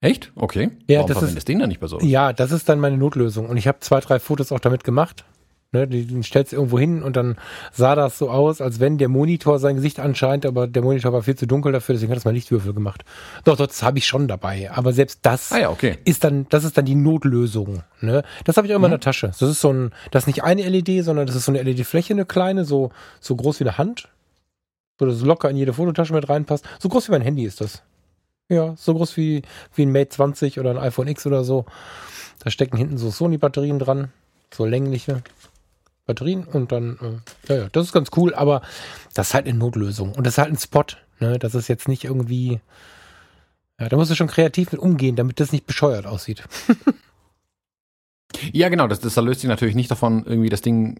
[0.01, 0.31] Echt?
[0.37, 0.71] Okay.
[0.89, 1.99] Ja, Warum das ist- du den dann nicht bei so?
[2.01, 3.49] Ja, das ist dann meine Notlösung.
[3.49, 5.25] Und ich habe zwei, drei Fotos auch damit gemacht.
[5.73, 7.37] Ne, die, die stellst du irgendwo hin und dann
[7.73, 11.23] sah das so aus, als wenn der Monitor sein Gesicht anscheinend, aber der Monitor war
[11.23, 13.05] viel zu dunkel dafür, deswegen hat das mal Lichtwürfel gemacht.
[13.43, 14.71] Doch, das habe ich schon dabei.
[14.71, 15.99] Aber selbst das Ah ja, okay.
[16.05, 17.83] ist dann, das ist dann die Notlösung.
[18.01, 18.23] Ne?
[18.45, 18.95] Das habe ich auch immer in Mhm.
[18.95, 19.27] der Tasche.
[19.27, 22.15] Das ist so ein, das ist nicht eine LED, sondern das ist so eine LED-Fläche,
[22.15, 24.09] eine kleine, so, so groß wie eine Hand.
[25.01, 26.65] So, dass es locker in jede Fototasche mit reinpasst.
[26.79, 27.83] So groß wie mein Handy ist das.
[28.49, 29.43] Ja, so groß wie,
[29.75, 31.67] wie ein Mate 20 oder ein iPhone X oder so.
[32.39, 34.13] Da stecken hinten so Sony-Batterien dran.
[34.55, 35.23] So längliche
[36.07, 36.99] Batterien und dann,
[37.49, 38.63] äh, ja, ja, das ist ganz cool, aber
[39.15, 40.13] das ist halt eine Notlösung.
[40.15, 40.85] Und das ist halt ein Spot.
[41.19, 41.39] Ne?
[41.41, 42.61] Das ist jetzt nicht irgendwie,
[43.81, 46.45] ja, da musst du schon kreativ mit umgehen, damit das nicht bescheuert aussieht.
[48.53, 50.99] Ja, genau, das, das löst sich natürlich nicht davon, irgendwie das Ding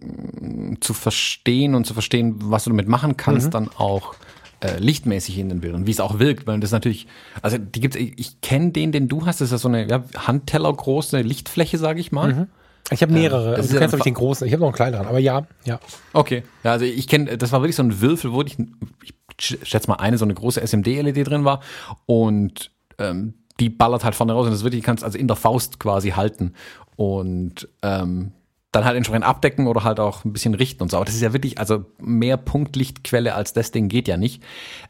[0.71, 3.51] mm, zu verstehen und zu verstehen, was du damit machen kannst, Mhm.
[3.51, 4.15] dann auch
[4.61, 7.07] äh, lichtmäßig in den Bildern, wie es auch wirkt, weil das natürlich,
[7.43, 9.89] also die gibt's, ich, ich kenne den, den du hast, das ist ja so eine
[9.89, 12.33] ja, Handteller große Lichtfläche, sage ich mal.
[12.33, 12.47] Mhm.
[12.91, 13.51] Ich habe mehrere.
[13.51, 14.47] das also du kennst aber den großen.
[14.47, 15.81] Ich habe noch einen kleineren, aber ja, ja.
[16.13, 16.45] Okay.
[16.63, 18.57] Ja, also ich kenne, das war wirklich so ein Würfel, wo ich,
[19.03, 21.61] ich schätze mal eine so eine große SMD-LED drin war
[22.07, 25.81] und ähm, die ballert halt vorne raus und das wirklich kannst also in der Faust
[25.81, 26.53] quasi halten
[26.95, 28.33] und ähm,
[28.77, 30.99] dann halt entsprechend abdecken oder halt auch ein bisschen richten und so.
[30.99, 34.43] Aber das ist ja wirklich, also mehr Punktlichtquelle als das Ding geht ja nicht.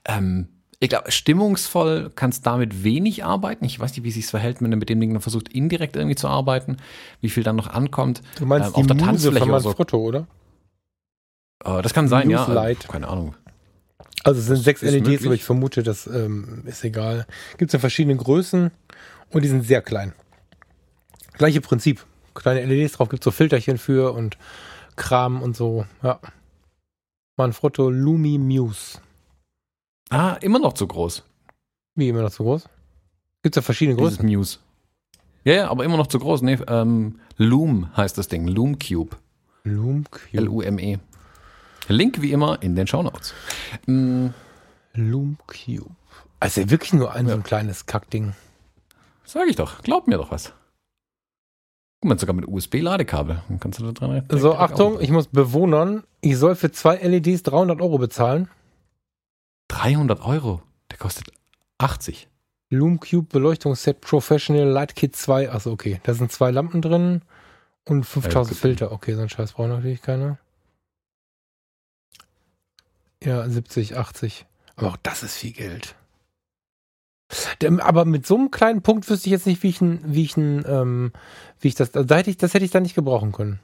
[0.05, 0.49] Ähm,
[0.81, 3.64] ich glaube, stimmungsvoll kannst damit wenig arbeiten.
[3.64, 6.16] Ich weiß nicht, wie sich's verhält, wenn du mit dem Ding dann versucht, indirekt irgendwie
[6.16, 6.77] zu arbeiten,
[7.20, 8.20] wie viel dann noch ankommt.
[8.38, 9.68] Du meinst Ähm, auf die der Muse Tanzfläche von oder so.
[9.68, 10.27] Manfrotto, oder?
[11.64, 12.40] Äh, das kann sein, ja.
[12.40, 12.85] Muse Light.
[12.85, 13.35] Äh, Keine Ahnung.
[14.25, 15.27] Also es sind sechs Ist LEDs, möglich.
[15.27, 17.27] aber ich vermute, das ähm, ist egal.
[17.59, 18.70] Gibt es in verschiedenen Größen
[19.31, 20.12] und die sind sehr klein.
[21.38, 22.05] Gleiche Prinzip.
[22.37, 24.37] Kleine LEDs drauf, gibt so Filterchen für und
[24.96, 25.87] Kram und so.
[26.03, 26.20] Ja.
[27.37, 28.99] Manfrotto Lumi Muse.
[30.11, 31.25] Ah, immer noch zu groß.
[31.96, 32.68] Wie immer noch so groß?
[33.42, 34.29] Gibt es ja verschiedene Dieses Größen.
[34.29, 34.59] Muse.
[35.44, 36.42] Ja, ja, aber immer noch zu groß.
[36.42, 38.46] Nee, ähm, Loom heißt das Ding.
[38.49, 39.16] Loom Cube.
[39.64, 40.29] Loom Cube.
[40.33, 40.99] L-U-M-E.
[41.88, 43.33] Link wie immer in den Shownotes.
[43.87, 44.29] Mm,
[44.94, 45.94] Loom Cube.
[46.40, 48.35] Also wirklich nur ein so ein kleines Kackding.
[49.25, 49.83] sag ich doch.
[49.83, 50.53] Glaub mir doch was.
[52.01, 53.43] Guck mal, sogar mit USB-Ladekabel.
[53.49, 56.05] Dann kannst du da dran So, Achtung, ich muss bewohnern.
[56.21, 58.49] Ich soll für zwei LEDs 300 Euro bezahlen.
[59.69, 60.63] 300 Euro.
[60.91, 61.33] Der kostet
[61.79, 62.29] 80.
[62.69, 65.51] Loom Cube Beleuchtungsset Professional Light Kit 2.
[65.51, 66.01] Achso, okay.
[66.03, 67.23] Da sind zwei Lampen drin
[67.85, 68.61] und 5000 gut.
[68.61, 68.93] Filter.
[68.93, 70.39] Okay, so ein Scheiß braucht natürlich keiner.
[73.23, 74.47] Ja, 70, 80.
[74.77, 75.95] Aber auch das ist viel Geld.
[77.81, 80.37] Aber mit so einem kleinen Punkt wüsste ich jetzt nicht, wie ich ein, wie ich
[80.37, 81.12] ein, ähm,
[81.61, 83.61] wie ich das, also da hätte ich, das hätte ich da nicht gebrauchen können.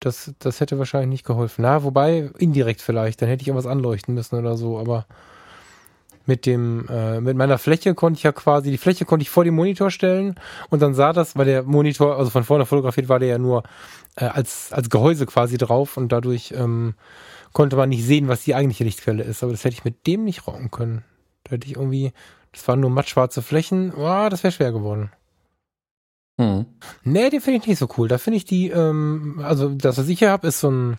[0.00, 1.62] Das, das hätte wahrscheinlich nicht geholfen.
[1.62, 5.06] Na, wobei, indirekt vielleicht, dann hätte ich irgendwas anleuchten müssen oder so, aber
[6.26, 9.44] mit dem, äh, mit meiner Fläche konnte ich ja quasi, die Fläche konnte ich vor
[9.44, 10.36] den Monitor stellen
[10.68, 13.62] und dann sah das, weil der Monitor, also von vorne fotografiert war der ja nur
[14.16, 16.94] äh, als, als Gehäuse quasi drauf und dadurch ähm,
[17.52, 19.42] konnte man nicht sehen, was die eigentliche Lichtquelle ist.
[19.42, 21.04] Aber das hätte ich mit dem nicht rocken können.
[21.44, 22.12] Da hätte ich irgendwie,
[22.52, 25.10] das waren nur mattschwarze Flächen, oh, das wäre schwer geworden.
[26.40, 26.66] Hm.
[27.04, 28.08] Nee, den finde ich nicht so cool.
[28.08, 30.98] Da finde ich die, ähm, also das, was ich hier habe, ist so ein,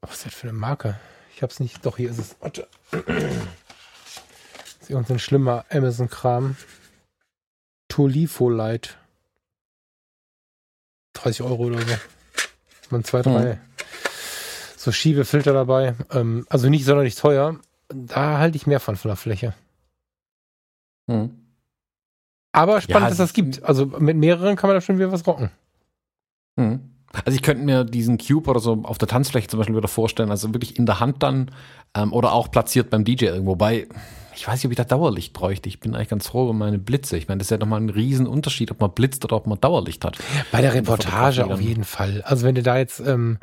[0.00, 0.98] was ist das für eine Marke?
[1.34, 2.36] Ich hab's nicht, doch, hier ist es.
[2.40, 2.68] Warte.
[4.80, 6.56] ist irgendein schlimmer Amazon-Kram.
[7.88, 8.96] Tolifo Light.
[11.14, 11.94] 30 Euro oder so.
[12.90, 13.60] Man zwei, drei.
[14.76, 15.94] So Schiebefilter dabei.
[16.10, 17.58] Ähm, also nicht sonderlich teuer.
[17.94, 19.54] Da halte ich mehr von von der Fläche.
[21.10, 21.30] Hm.
[22.52, 23.62] Aber spannend, Ja, dass das gibt.
[23.62, 25.50] Also mit mehreren kann man da schon wieder was rocken.
[26.58, 26.80] Hm.
[27.24, 30.30] Also ich könnte mir diesen Cube oder so auf der Tanzfläche zum Beispiel wieder vorstellen,
[30.30, 31.50] also wirklich in der Hand dann
[31.94, 33.54] ähm, oder auch platziert beim DJ irgendwo.
[33.54, 33.86] Bei,
[34.34, 35.68] ich weiß nicht, ob ich da Dauerlicht bräuchte.
[35.68, 37.18] Ich bin eigentlich ganz froh über meine Blitze.
[37.18, 40.04] Ich meine, das ist ja nochmal ein Riesenunterschied, ob man blitzt oder ob man Dauerlicht
[40.04, 40.18] hat.
[40.50, 42.22] Bei der Reportage auf jeden Fall.
[42.24, 43.38] Also wenn du da jetzt ähm,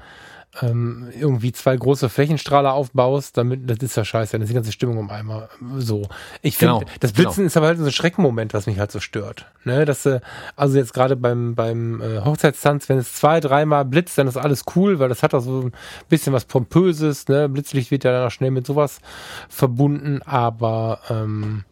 [0.61, 4.71] ähm, irgendwie zwei große Flächenstrahler aufbaust, damit das ist ja scheiße, dann ist die ganze
[4.71, 6.07] Stimmung um einmal so.
[6.41, 8.99] Ich finde, Genau, das Blitzen ist aber halt so ein Schreckmoment, was mich halt so
[8.99, 9.45] stört.
[9.63, 10.21] Ne, dass äh,
[10.55, 14.63] also jetzt gerade beim beim äh, Hochzeitstanz, wenn es zwei, dreimal blitzt, dann ist alles
[14.75, 15.71] cool, weil das hat auch so ein
[16.09, 17.27] bisschen was pompöses.
[17.27, 19.01] Ne, Blitzlicht wird ja dann auch schnell mit sowas
[19.49, 21.63] verbunden, aber ähm,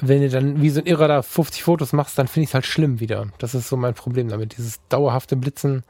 [0.00, 2.54] wenn du dann wie so ein Irrer da 50 Fotos machst, dann finde ich es
[2.54, 3.26] halt schlimm wieder.
[3.38, 4.56] Das ist so mein Problem damit.
[4.56, 5.84] Dieses dauerhafte Blitzen.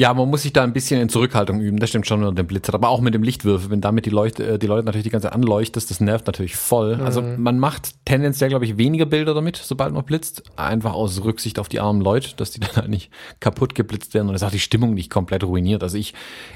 [0.00, 2.46] Ja, man muss sich da ein bisschen in Zurückhaltung üben, das stimmt schon mit dem
[2.46, 5.10] Blitzer, aber auch mit dem Lichtwürfel, wenn damit die Leute, äh, die Leute natürlich die
[5.10, 6.96] ganze Zeit anleuchtest, das nervt natürlich voll.
[6.96, 7.02] Mhm.
[7.02, 11.58] Also man macht tendenziell, glaube ich, weniger Bilder damit, sobald man blitzt, einfach aus Rücksicht
[11.58, 13.10] auf die armen Leute, dass die dann halt nicht
[13.40, 15.82] kaputt geblitzt werden und das auch die Stimmung nicht komplett ruiniert.
[15.82, 16.14] Also ich,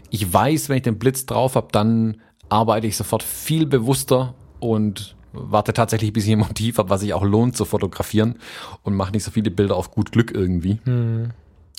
[0.09, 5.16] ich weiß, wenn ich den Blitz drauf habe, dann arbeite ich sofort viel bewusster und
[5.35, 8.37] warte tatsächlich, bis ich ein Motiv habe, was sich auch lohnt zu fotografieren
[8.85, 10.78] und mache nicht so viele Bilder auf gut Glück irgendwie,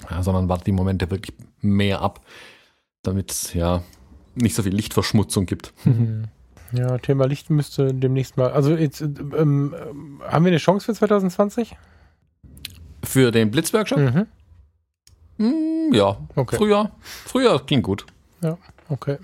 [0.10, 2.22] ja, sondern warte die Momente wirklich mehr ab,
[3.04, 3.82] damit es ja
[4.36, 5.74] nicht so viel Lichtverschmutzung gibt.
[6.72, 8.52] Ja, Thema Licht müsste demnächst mal.
[8.52, 9.74] Also jetzt ähm,
[10.28, 11.78] haben wir eine Chance für 2020?
[13.04, 14.00] Für den Blitzworkshop?
[14.00, 14.26] Mhm.
[15.38, 16.58] Hm, ja, Okay.
[16.58, 16.92] früher,
[17.26, 18.06] früher ging gut.
[18.42, 18.58] Ja,
[18.90, 19.20] okay.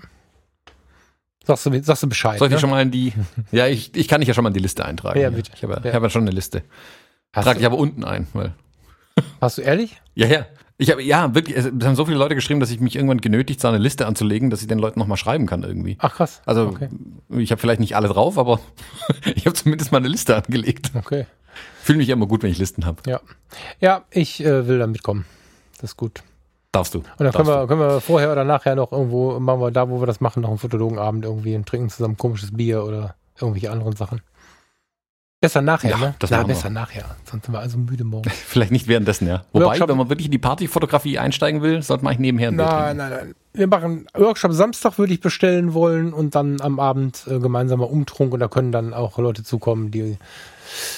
[1.44, 2.38] Sagst du, sagst du Bescheid?
[2.38, 2.56] Soll ich ne?
[2.56, 3.12] dich schon mal in die,
[3.52, 5.20] ja, ich, ich kann dich ja schon mal in die Liste eintragen.
[5.20, 5.50] Ja, bitte.
[5.54, 6.00] Ich habe Ja.
[6.00, 6.62] ja schon eine Liste.
[7.34, 8.54] hast, Trage ich du, aber unten ein, weil
[9.40, 10.00] hast du ehrlich?
[10.14, 10.46] Ja, ja.
[10.78, 13.60] Ich habe, ja, wirklich, es haben so viele Leute geschrieben, dass ich mich irgendwann genötigt
[13.60, 15.96] sah, eine Liste anzulegen, dass ich den Leuten nochmal schreiben kann irgendwie.
[16.00, 16.42] Ach krass.
[16.46, 16.88] Also, Okay.
[17.30, 18.58] ich habe vielleicht nicht alle drauf, aber
[19.34, 20.90] ich habe zumindest mal eine Liste angelegt.
[20.94, 21.26] Okay.
[21.82, 23.02] Fühle mich immer gut, wenn ich Listen habe.
[23.06, 23.20] Ja.
[23.80, 25.26] Ja, ich äh, will da mitkommen.
[25.80, 26.22] Das ist gut.
[26.72, 26.98] Darfst du.
[27.00, 30.00] Und dann können wir, können wir vorher oder nachher noch irgendwo, machen wir da, wo
[30.00, 33.94] wir das machen, noch einen Fotologenabend irgendwie und trinken zusammen komisches Bier oder irgendwelche anderen
[33.94, 34.22] Sachen.
[35.42, 36.14] Besser nachher, Ja, ne?
[36.20, 36.54] das Na, machen wir.
[36.54, 37.04] besser nachher.
[37.28, 38.30] Sonst sind wir also müde morgen.
[38.46, 39.42] Vielleicht nicht währenddessen, ja.
[39.52, 42.56] Wobei, Workshop- wenn man wirklich in die Partyfotografie einsteigen will, sollte man eigentlich nebenher ein
[42.56, 43.34] Bild Nein, nein, nein.
[43.52, 48.32] Wir machen Workshop Samstag, würde ich bestellen wollen und dann am Abend äh, gemeinsamer Umtrunk
[48.32, 50.16] und da können dann auch Leute zukommen, die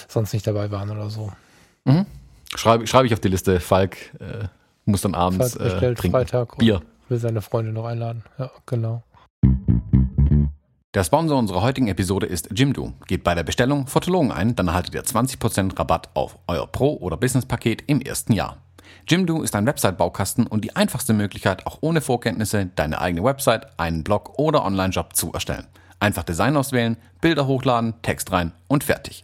[0.09, 1.33] sonst nicht dabei waren oder so.
[1.87, 2.05] Mhm.
[2.55, 4.45] Schreibe, schreibe ich auf die Liste, Falk äh,
[4.85, 6.11] muss dann abends Falk äh, trinken.
[6.11, 6.83] Freitag Bier.
[7.09, 8.23] will seine Freunde noch einladen.
[8.39, 9.03] Ja, genau.
[10.95, 12.93] Der Sponsor unserer heutigen Episode ist Jimdo.
[13.09, 17.17] Geht bei der Bestellung Fotologen ein, dann erhaltet ihr 20% Rabatt auf euer Pro- oder
[17.17, 18.59] Business-Paket im ersten Jahr.
[19.09, 24.05] Jimdo ist ein Website-Baukasten und die einfachste Möglichkeit, auch ohne Vorkenntnisse deine eigene Website, einen
[24.05, 25.67] Blog oder Online-Job zu erstellen.
[25.99, 29.24] Einfach Design auswählen, Bilder hochladen, Text rein und fertig.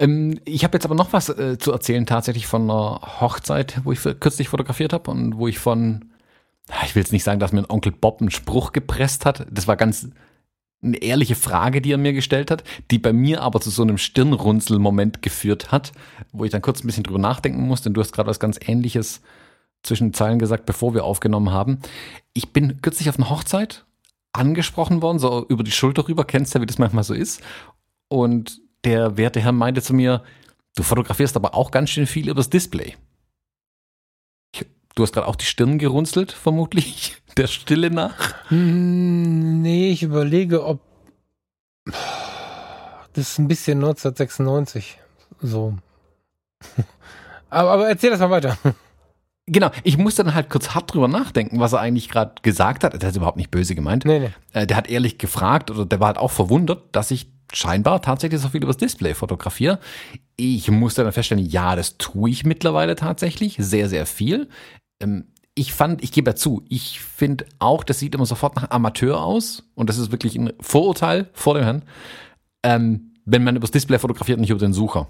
[0.00, 3.92] Ähm, ich habe jetzt aber noch was äh, zu erzählen, tatsächlich von einer Hochzeit, wo
[3.92, 6.06] ich kürzlich fotografiert habe und wo ich von,
[6.84, 9.46] ich will jetzt nicht sagen, dass mir ein Onkel Bob einen Spruch gepresst hat.
[9.50, 10.08] Das war ganz
[10.82, 13.98] eine ehrliche Frage, die er mir gestellt hat, die bei mir aber zu so einem
[13.98, 15.92] Stirnrunzel-Moment geführt hat,
[16.32, 17.84] wo ich dann kurz ein bisschen drüber nachdenken musste.
[17.84, 19.20] Denn du hast gerade was ganz Ähnliches
[19.82, 21.80] zwischen Zeilen gesagt, bevor wir aufgenommen haben.
[22.32, 23.84] Ich bin kürzlich auf einer Hochzeit
[24.32, 27.42] angesprochen worden, so über die Schulter rüber, kennst ja, wie das manchmal so ist.
[28.08, 30.22] Und der werte Herr meinte zu mir,
[30.76, 32.96] du fotografierst aber auch ganz schön viel übers Display.
[34.54, 38.34] Ich, du hast gerade auch die Stirn gerunzelt, vermutlich, der Stille nach.
[38.48, 40.80] Hm, nee, ich überlege, ob
[43.12, 44.98] das ist ein bisschen 1996
[45.40, 45.74] so.
[47.50, 48.56] aber, aber erzähl das mal weiter.
[49.46, 53.00] Genau, ich musste dann halt kurz hart drüber nachdenken, was er eigentlich gerade gesagt hat.
[53.00, 54.04] Der hat überhaupt nicht böse gemeint.
[54.04, 54.30] Nee, nee.
[54.52, 58.40] Äh, der hat ehrlich gefragt oder der war halt auch verwundert, dass ich scheinbar tatsächlich
[58.40, 59.78] so viel übers Display fotografiere.
[60.36, 64.48] Ich musste dann feststellen, ja, das tue ich mittlerweile tatsächlich, sehr, sehr viel.
[65.00, 68.70] Ähm, ich fand, ich gebe ja zu, ich finde auch, das sieht immer sofort nach
[68.70, 71.82] Amateur aus und das ist wirklich ein Vorurteil vor dem Herrn,
[72.62, 75.08] ähm, wenn man übers Display fotografiert, nicht über den Sucher.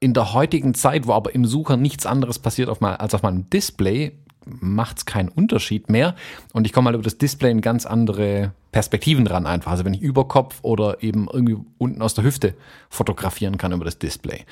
[0.00, 3.22] In der heutigen Zeit, wo aber im Sucher nichts anderes passiert auf mein, als auf
[3.22, 6.14] meinem Display, macht es keinen Unterschied mehr.
[6.52, 9.70] Und ich komme halt über das Display in ganz andere Perspektiven dran einfach.
[9.70, 12.54] Also wenn ich über Kopf oder eben irgendwie unten aus der Hüfte
[12.88, 14.44] fotografieren kann über das Display.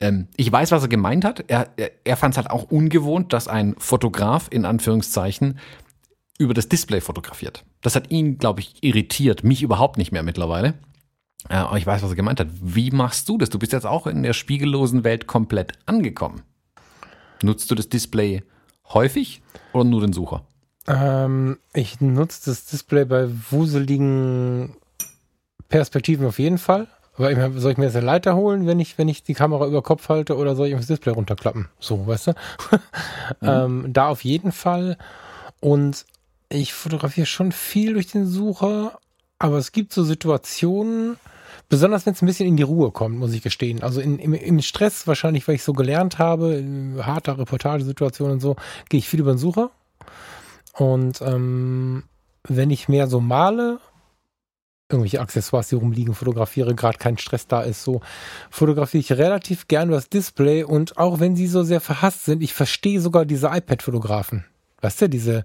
[0.00, 1.44] Ähm, ich weiß, was er gemeint hat.
[1.48, 5.58] Er, er, er fand es halt auch ungewohnt, dass ein Fotograf in Anführungszeichen
[6.38, 7.64] über das Display fotografiert.
[7.82, 9.44] Das hat ihn, glaube ich, irritiert.
[9.44, 10.74] Mich überhaupt nicht mehr mittlerweile.
[11.48, 12.48] Äh, aber ich weiß, was er gemeint hat.
[12.60, 13.50] Wie machst du das?
[13.50, 16.42] Du bist jetzt auch in der spiegellosen Welt komplett angekommen.
[17.42, 18.42] Nutzt du das Display
[18.92, 20.44] häufig oder nur den Sucher?
[20.86, 24.76] Ähm, ich nutze das Display bei wuseligen
[25.68, 26.88] Perspektiven auf jeden Fall.
[27.16, 29.82] Aber soll ich mir jetzt eine Leiter holen, wenn ich, wenn ich die Kamera über
[29.82, 31.68] Kopf halte oder soll ich das Display runterklappen?
[31.78, 32.30] So, weißt du?
[33.40, 33.48] mhm.
[33.48, 34.96] ähm, da auf jeden Fall.
[35.60, 36.06] Und
[36.48, 38.98] ich fotografiere schon viel durch den Sucher,
[39.38, 41.16] aber es gibt so Situationen,
[41.70, 43.82] besonders wenn es ein bisschen in die Ruhe kommt, muss ich gestehen.
[43.82, 48.40] Also in, im, im Stress, wahrscheinlich, weil ich so gelernt habe, in harter Reportagesituation und
[48.40, 48.56] so,
[48.90, 49.70] gehe ich viel über den Sucher.
[50.74, 52.04] Und ähm,
[52.46, 53.78] wenn ich mehr so male,
[54.90, 58.00] irgendwelche Accessoires, die rumliegen, fotografiere, gerade kein Stress da ist, so
[58.50, 62.52] fotografiere ich relativ gern das Display und auch wenn sie so sehr verhasst sind, ich
[62.52, 64.44] verstehe sogar diese iPad-Fotografen.
[64.80, 65.44] Weißt du, diese,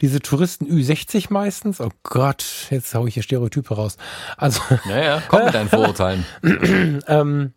[0.00, 1.80] diese Touristen Ü60 meistens.
[1.80, 3.96] Oh Gott, jetzt hau ich hier Stereotype raus.
[4.36, 4.60] Also.
[4.86, 6.24] Naja, komm mit deinen Vorurteilen.
[7.06, 7.52] ähm,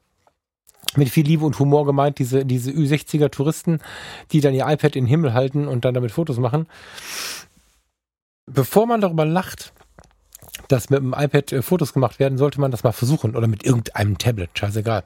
[0.96, 3.80] mit viel Liebe und Humor gemeint, diese, diese Ü60er Touristen,
[4.32, 6.68] die dann ihr iPad in den Himmel halten und dann damit Fotos machen.
[8.46, 9.74] Bevor man darüber lacht,
[10.68, 13.64] dass mit dem iPad äh, Fotos gemacht werden, sollte man das mal versuchen oder mit
[13.64, 15.04] irgendeinem Tablet, scheißegal.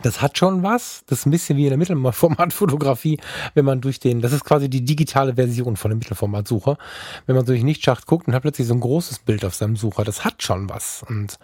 [0.00, 1.04] Das hat schon was.
[1.06, 3.20] Das ist ein bisschen wie in der Mittelformatfotografie,
[3.54, 6.78] wenn man durch den, das ist quasi die digitale Version von dem Mittelformatsucher.
[7.26, 10.04] Wenn man durch Nichtschacht guckt und hat plötzlich so ein großes Bild auf seinem Sucher,
[10.04, 11.04] das hat schon was.
[11.06, 11.38] Und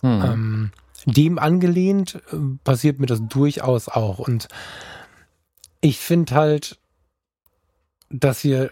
[0.00, 0.22] hm.
[0.24, 0.70] ähm,
[1.04, 4.18] dem angelehnt äh, passiert mir das durchaus auch.
[4.18, 4.48] Und
[5.80, 6.78] ich finde halt,
[8.08, 8.70] dass wir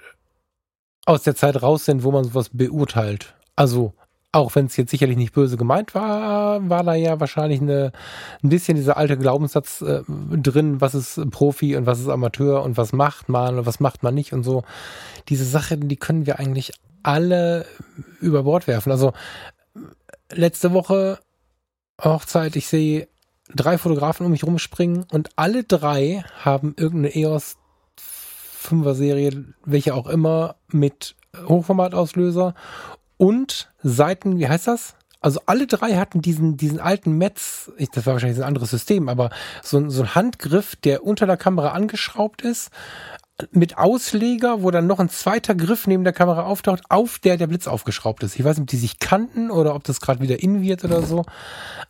[1.06, 3.34] aus der Zeit raus sind, wo man sowas beurteilt.
[3.56, 3.94] Also
[4.32, 7.90] auch wenn es jetzt sicherlich nicht böse gemeint war, war da ja wahrscheinlich eine,
[8.42, 12.76] ein bisschen dieser alte Glaubenssatz äh, drin, was ist Profi und was ist Amateur und
[12.76, 14.62] was macht man und was macht man nicht und so.
[15.28, 17.66] Diese Sachen, die können wir eigentlich alle
[18.20, 18.92] über Bord werfen.
[18.92, 19.12] Also
[20.30, 21.18] letzte Woche
[22.00, 23.08] Hochzeit, ich sehe
[23.54, 27.56] drei Fotografen um mich rumspringen und alle drei haben irgendeine EOS
[28.62, 31.16] 5er Serie, welche auch immer, mit
[31.46, 32.54] Hochformatauslöser
[33.20, 34.94] und Seiten, wie heißt das?
[35.20, 39.28] Also alle drei hatten diesen, diesen alten Metz, das war wahrscheinlich ein anderes System, aber
[39.62, 42.70] so, so ein Handgriff, der unter der Kamera angeschraubt ist,
[43.52, 47.46] mit Ausleger, wo dann noch ein zweiter Griff neben der Kamera auftaucht, auf der der
[47.46, 48.38] Blitz aufgeschraubt ist.
[48.38, 51.02] Ich weiß nicht, ob die sich kannten oder ob das gerade wieder in wird oder
[51.02, 51.26] so.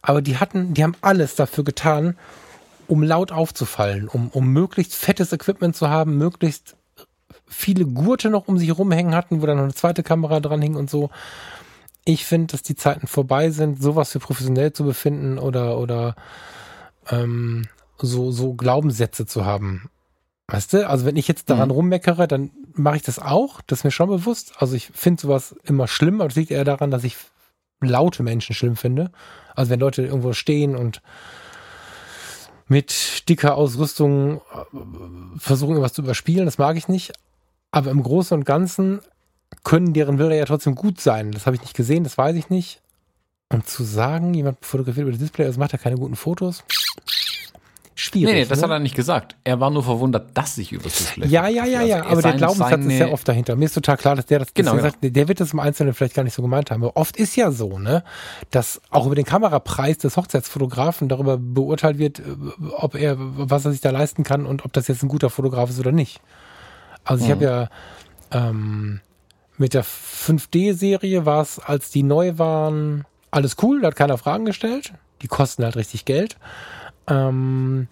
[0.03, 2.17] Aber die hatten, die haben alles dafür getan,
[2.89, 6.75] um laut aufzufallen, um, um möglichst fettes Equipment zu haben, möglichst
[7.51, 10.77] viele Gurte noch um sich rumhängen hatten, wo dann noch eine zweite Kamera dran hing
[10.77, 11.11] und so.
[12.05, 16.15] Ich finde, dass die Zeiten vorbei sind, sowas für professionell zu befinden oder, oder
[17.11, 17.67] ähm,
[17.99, 19.91] so, so Glaubenssätze zu haben.
[20.47, 21.75] Weißt du, also wenn ich jetzt daran mhm.
[21.75, 23.61] rummeckere, dann mache ich das auch.
[23.67, 24.55] Das ist mir schon bewusst.
[24.59, 27.17] Also ich finde sowas immer schlimm, aber das liegt eher daran, dass ich
[27.81, 29.11] laute Menschen schlimm finde.
[29.55, 31.03] Also wenn Leute irgendwo stehen und
[32.67, 37.13] mit dicker Ausrüstung äh, versuchen, irgendwas zu überspielen, das mag ich nicht.
[37.71, 39.01] Aber im Großen und Ganzen
[39.65, 41.33] können deren Bilder ja trotzdem gut sein.
[41.33, 42.81] Das habe ich nicht gesehen, das weiß ich nicht.
[43.53, 46.65] Und zu sagen, jemand fotografiert über das Display, das macht ja keine guten Fotos.
[48.01, 48.33] Schwierig.
[48.33, 48.65] Nee, nee, das ne?
[48.65, 49.37] hat er nicht gesagt.
[49.45, 51.27] Er war nur verwundert, dass ich über das Display.
[51.27, 51.97] Ja, ja, ja, ja.
[51.97, 53.57] Also aber sein, der Glaubenssatz ist ja oft dahinter.
[53.57, 54.83] Mir ist total klar, dass der das genau, ja.
[54.83, 56.83] sagt, der wird das im Einzelnen vielleicht gar nicht so gemeint haben.
[56.83, 58.03] Aber oft ist ja so, ne,
[58.51, 62.23] dass auch über den Kamerapreis des Hochzeitsfotografen darüber beurteilt wird,
[62.79, 65.69] ob er, was er sich da leisten kann und ob das jetzt ein guter Fotograf
[65.69, 66.23] ist oder nicht.
[67.05, 67.33] Also ich mhm.
[67.35, 67.69] habe ja
[68.33, 69.01] ähm,
[69.57, 74.45] mit der 5D-Serie war es, als die neu waren, alles cool, da hat keiner Fragen
[74.45, 74.95] gestellt.
[75.23, 76.37] Die kosten halt richtig Geld.
[77.07, 77.89] Ähm,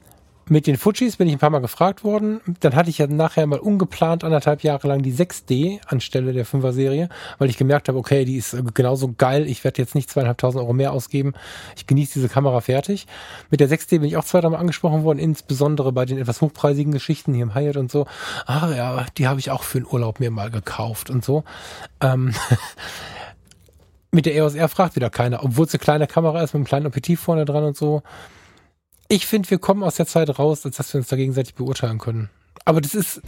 [0.51, 2.41] mit den Fujis bin ich ein paar Mal gefragt worden.
[2.61, 6.73] Dann hatte ich ja nachher mal ungeplant anderthalb Jahre lang die 6D anstelle der 5er
[6.73, 7.09] Serie,
[7.39, 9.47] weil ich gemerkt habe, okay, die ist genauso geil.
[9.47, 11.35] Ich werde jetzt nicht zweieinhalbtausend Euro mehr ausgeben.
[11.77, 13.07] Ich genieße diese Kamera fertig.
[13.51, 17.35] Mit der 6D bin ich auch zweimal angesprochen worden, insbesondere bei den etwas hochpreisigen Geschichten
[17.35, 18.07] hier im Hyatt und so.
[18.47, 21.45] Ah ja, die habe ich auch für den Urlaub mir mal gekauft und so.
[22.01, 22.35] Ähm
[24.11, 26.65] mit der EOS R fragt wieder keiner, obwohl es eine kleine Kamera ist mit einem
[26.65, 28.03] kleinen Objektiv vorne dran und so
[29.09, 31.99] ich finde, wir kommen aus der Zeit raus, als dass wir uns da gegenseitig beurteilen
[31.99, 32.31] können.
[32.65, 33.23] Aber das ist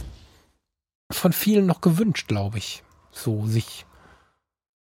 [1.11, 2.83] von vielen noch gewünscht, glaube ich.
[3.11, 3.85] So, sich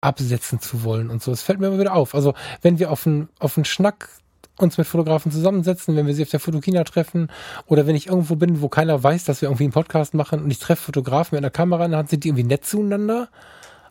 [0.02, 1.32] absetzen zu wollen und so.
[1.32, 2.14] Das fällt mir immer wieder auf.
[2.14, 4.10] Also, wenn wir auf einen, auf einen Schnack
[4.58, 7.32] uns mit Fotografen zusammensetzen, wenn wir sie auf der Fotokina treffen
[7.66, 10.52] oder wenn ich irgendwo bin, wo keiner weiß, dass wir irgendwie einen Podcast machen und
[10.52, 13.30] ich treffe Fotografen mit einer Kamera in der Hand, sind die irgendwie nett zueinander.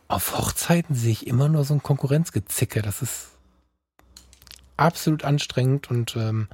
[0.07, 2.83] Auf Hochzeiten sehe ich immer nur so ein Konkurrenzgezicke.
[2.83, 3.30] Das ist
[4.81, 6.49] absolut anstrengend und ähm,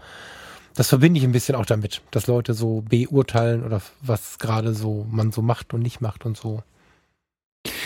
[0.75, 5.07] das verbinde ich ein bisschen auch damit, dass Leute so beurteilen oder was gerade so
[5.11, 6.63] man so macht und nicht macht und so.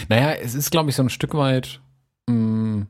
[0.08, 1.80] Naja, es ist, glaube ich, so ein Stück weit
[2.28, 2.82] mm,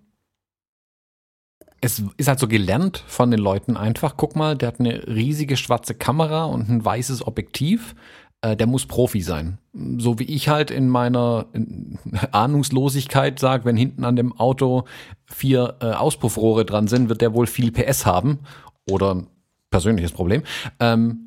[1.81, 4.15] es ist halt so gelernt von den Leuten einfach.
[4.17, 7.95] Guck mal, der hat eine riesige schwarze Kamera und ein weißes Objektiv.
[8.43, 9.59] Äh, der muss Profi sein.
[9.99, 11.47] So wie ich halt in meiner
[12.33, 14.85] Ahnungslosigkeit sage, wenn hinten an dem Auto
[15.27, 18.41] vier äh, Auspuffrohre dran sind, wird der wohl viel PS haben.
[18.89, 19.27] Oder ein
[19.71, 20.43] persönliches Problem.
[20.81, 21.27] Ähm,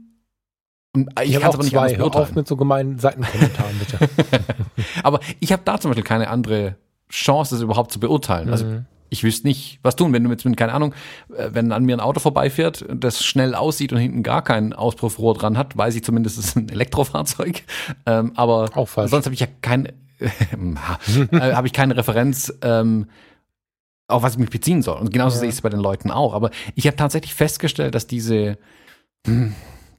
[0.96, 1.98] ich kann es aber nicht zwei.
[1.98, 4.10] Hör auf mit so gemeinen Seitenkommentaren, bitte.
[5.04, 6.76] aber ich habe da zum Beispiel keine andere
[7.10, 8.50] Chance, das überhaupt zu beurteilen.
[8.50, 8.86] Also mhm.
[9.14, 10.94] Ich wüsste nicht, was tun, wenn du jetzt mit, keine Ahnung,
[11.38, 15.36] äh, wenn an mir ein Auto vorbeifährt, das schnell aussieht und hinten gar kein Auspuffrohr
[15.36, 17.64] dran hat, weiß ich zumindest, es ist ein Elektrofahrzeug.
[18.06, 18.70] Ähm, aber
[19.08, 19.86] sonst habe ich ja kein,
[20.20, 23.08] äh, habe ich keine Referenz, ähm,
[24.08, 25.00] auf was ich mich beziehen soll.
[25.00, 25.42] Und genauso ja.
[25.42, 26.34] sehe ich es bei den Leuten auch.
[26.34, 28.58] Aber ich habe tatsächlich festgestellt, dass diese
[29.26, 29.54] hm,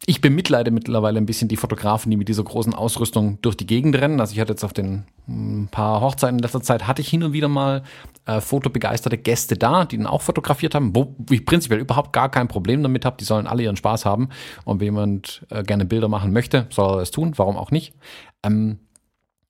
[0.07, 3.97] ich bemitleide mittlerweile ein bisschen die Fotografen, die mit dieser großen Ausrüstung durch die Gegend
[3.97, 4.21] rennen.
[4.21, 7.09] Also ich hatte jetzt auf den ein hm, paar Hochzeiten in letzter Zeit hatte ich
[7.09, 7.83] hin und wieder mal
[8.27, 12.49] äh, fotobegeisterte Gäste da, die dann auch fotografiert haben, wo ich prinzipiell überhaupt gar kein
[12.49, 13.17] Problem damit habe.
[13.19, 14.29] Die sollen alle ihren Spaß haben.
[14.65, 17.33] Und wenn jemand äh, gerne Bilder machen möchte, soll er das tun.
[17.37, 17.95] Warum auch nicht?
[18.43, 18.79] Ähm,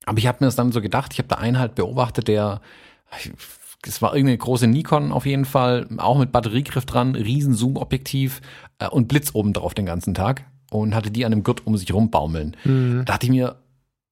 [0.05, 2.61] aber ich habe mir das dann so gedacht, ich habe da einen halt beobachtet, der
[3.87, 8.41] es war irgendeine große Nikon auf jeden Fall, auch mit Batteriegriff dran, riesen Zoom-Objektiv
[8.79, 11.77] äh, und Blitz oben drauf den ganzen Tag und hatte die an einem Gurt um
[11.77, 12.55] sich rumbaumeln.
[12.63, 13.03] Mhm.
[13.05, 13.57] Da dachte ich mir,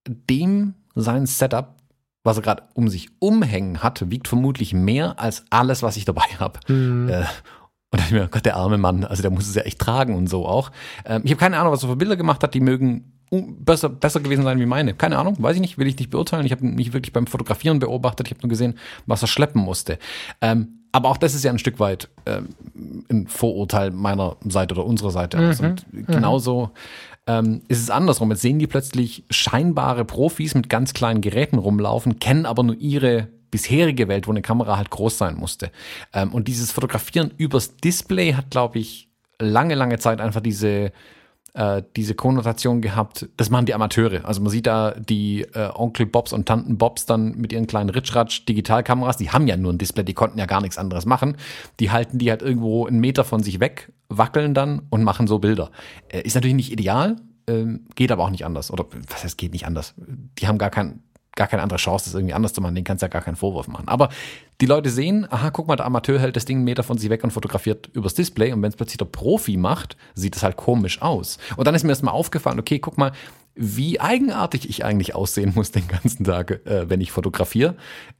[0.07, 1.75] dem sein Setup,
[2.23, 6.25] was er gerade um sich umhängen hat, wiegt vermutlich mehr als alles, was ich dabei
[6.39, 6.59] habe.
[6.67, 7.09] Mhm.
[7.09, 7.25] Äh,
[7.93, 9.79] und da dachte ich mir, Gott, der arme Mann, also der muss es ja echt
[9.79, 10.71] tragen und so auch.
[11.05, 14.19] Ähm, ich habe keine Ahnung, was er für Bilder gemacht hat, die mögen besser, besser
[14.19, 14.93] gewesen sein wie meine.
[14.93, 16.45] Keine Ahnung, weiß ich nicht, will ich nicht beurteilen.
[16.45, 18.75] Ich habe nicht wirklich beim Fotografieren beobachtet, ich habe nur gesehen,
[19.05, 19.97] was er schleppen musste.
[20.41, 22.49] Ähm, aber auch das ist ja ein Stück weit ähm,
[23.09, 25.37] ein Vorurteil meiner Seite oder unserer Seite.
[25.37, 25.65] Mhm.
[25.65, 26.05] Und mhm.
[26.05, 26.71] genauso
[27.25, 28.29] ähm, ist es andersrum.
[28.29, 33.27] Jetzt sehen die plötzlich scheinbare Profis mit ganz kleinen Geräten rumlaufen, kennen aber nur ihre
[33.49, 35.71] bisherige Welt, wo eine Kamera halt groß sein musste.
[36.13, 39.09] Ähm, und dieses Fotografieren übers Display hat, glaube ich,
[39.39, 40.91] lange, lange Zeit einfach diese
[41.53, 44.25] äh, diese Konnotation gehabt, das machen die Amateure.
[44.25, 47.89] Also man sieht da die äh, Onkel Bobs und Tanten Bobs dann mit ihren kleinen
[47.89, 51.37] Ritschratsch Digitalkameras, die haben ja nur ein Display, die konnten ja gar nichts anderes machen.
[51.79, 55.39] Die halten die halt irgendwo einen Meter von sich weg, wackeln dann und machen so
[55.39, 55.71] Bilder.
[56.09, 58.71] Äh, ist natürlich nicht ideal, ähm, geht aber auch nicht anders.
[58.71, 59.93] Oder was heißt, geht nicht anders?
[60.39, 61.03] Die haben gar kein
[61.35, 62.75] gar keine andere Chance, das irgendwie anders zu machen.
[62.75, 63.87] Den kannst du ja gar keinen Vorwurf machen.
[63.87, 64.09] Aber
[64.61, 67.09] die Leute sehen, aha, guck mal, der Amateur hält das Ding einen Meter von sich
[67.09, 68.51] weg und fotografiert übers Display.
[68.53, 71.39] Und wenn es plötzlich der Profi macht, sieht es halt komisch aus.
[71.57, 73.11] Und dann ist mir erstmal aufgefallen, okay, guck mal,
[73.55, 77.75] wie eigenartig ich eigentlich aussehen muss den ganzen Tag, äh, wenn ich fotografiere.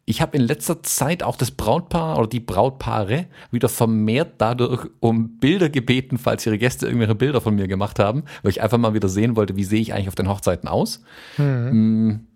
[0.06, 5.38] Ich habe in letzter Zeit auch das Brautpaar oder die Brautpaare wieder vermehrt dadurch um
[5.38, 8.94] Bilder gebeten, falls ihre Gäste irgendwelche Bilder von mir gemacht haben, weil ich einfach mal
[8.94, 11.04] wieder sehen wollte, wie sehe ich eigentlich auf den Hochzeiten aus.
[11.38, 11.70] Mhm.
[11.72, 12.28] Mm,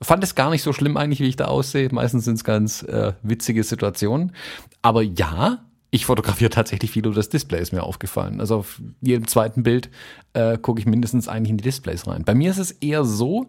[0.00, 1.88] Fand es gar nicht so schlimm eigentlich, wie ich da aussehe.
[1.92, 4.32] Meistens sind es ganz äh, witzige Situationen.
[4.80, 8.40] Aber ja, ich fotografiere tatsächlich viel über das Display, ist mir aufgefallen.
[8.40, 9.90] Also auf jedem zweiten Bild
[10.34, 12.24] äh, gucke ich mindestens eigentlich in die Displays rein.
[12.24, 13.46] Bei mir ist es eher so,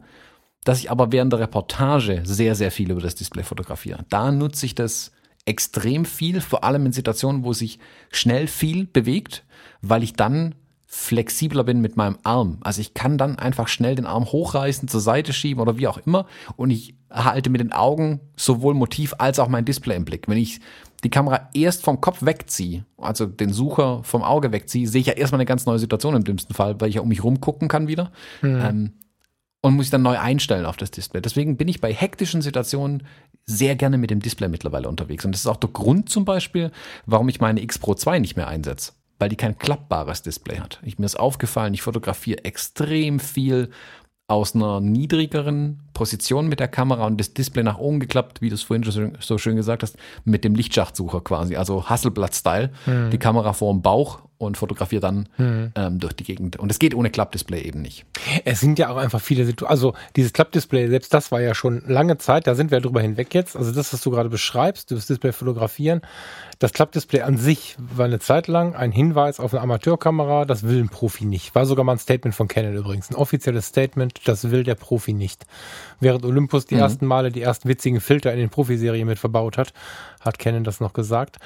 [0.64, 4.06] dass ich aber während der Reportage sehr, sehr viel über das Display fotografiere.
[4.10, 5.12] Da nutze ich das
[5.46, 7.80] extrem viel, vor allem in Situationen, wo sich
[8.12, 9.44] schnell viel bewegt,
[9.82, 10.56] weil ich dann
[10.92, 12.58] flexibler bin mit meinem Arm.
[12.62, 16.00] Also ich kann dann einfach schnell den Arm hochreißen, zur Seite schieben oder wie auch
[16.00, 16.26] immer
[16.56, 20.28] und ich halte mit den Augen sowohl Motiv als auch mein Display im Blick.
[20.28, 20.60] Wenn ich
[21.04, 25.14] die Kamera erst vom Kopf wegziehe, also den Sucher vom Auge wegziehe, sehe ich ja
[25.14, 27.88] erstmal eine ganz neue Situation im dümmsten Fall, weil ich ja um mich rumgucken kann
[27.88, 28.12] wieder.
[28.42, 28.62] Mhm.
[28.62, 28.94] Ähm,
[29.62, 31.22] und muss ich dann neu einstellen auf das Display.
[31.22, 33.04] Deswegen bin ich bei hektischen Situationen
[33.46, 35.24] sehr gerne mit dem Display mittlerweile unterwegs.
[35.24, 36.72] Und das ist auch der Grund zum Beispiel,
[37.06, 40.80] warum ich meine X Pro 2 nicht mehr einsetze weil die kein klappbares Display hat.
[40.84, 43.70] Ich, mir ist aufgefallen, ich fotografiere extrem viel
[44.30, 48.56] aus einer niedrigeren Position mit der Kamera und das Display nach oben geklappt, wie du
[48.56, 53.10] es vorhin schon so schön gesagt hast, mit dem Lichtschachtsucher quasi, also Hasselblatt-Style, mhm.
[53.10, 55.72] die Kamera vor dem Bauch und fotografiere dann mhm.
[55.76, 56.58] ähm, durch die Gegend.
[56.58, 58.06] Und es geht ohne Klappdisplay eben nicht.
[58.46, 61.82] Es sind ja auch einfach viele Situationen, also dieses Klappdisplay, selbst das war ja schon
[61.88, 63.58] lange Zeit, da sind wir drüber hinweg jetzt.
[63.58, 66.02] Also das, was du gerade beschreibst, das Display fotografieren,
[66.60, 70.80] das Klappdisplay an sich war eine Zeit lang ein Hinweis auf eine Amateurkamera, das will
[70.80, 71.56] ein Profi nicht.
[71.56, 75.14] War sogar mal ein Statement von Canon übrigens, ein offizielles Statement, das will der Profi
[75.14, 75.46] nicht.
[76.02, 76.82] Während Olympus die mhm.
[76.82, 79.72] ersten Male die ersten witzigen Filter in den Profiserien mit verbaut hat,
[80.20, 81.38] hat Canon das noch gesagt.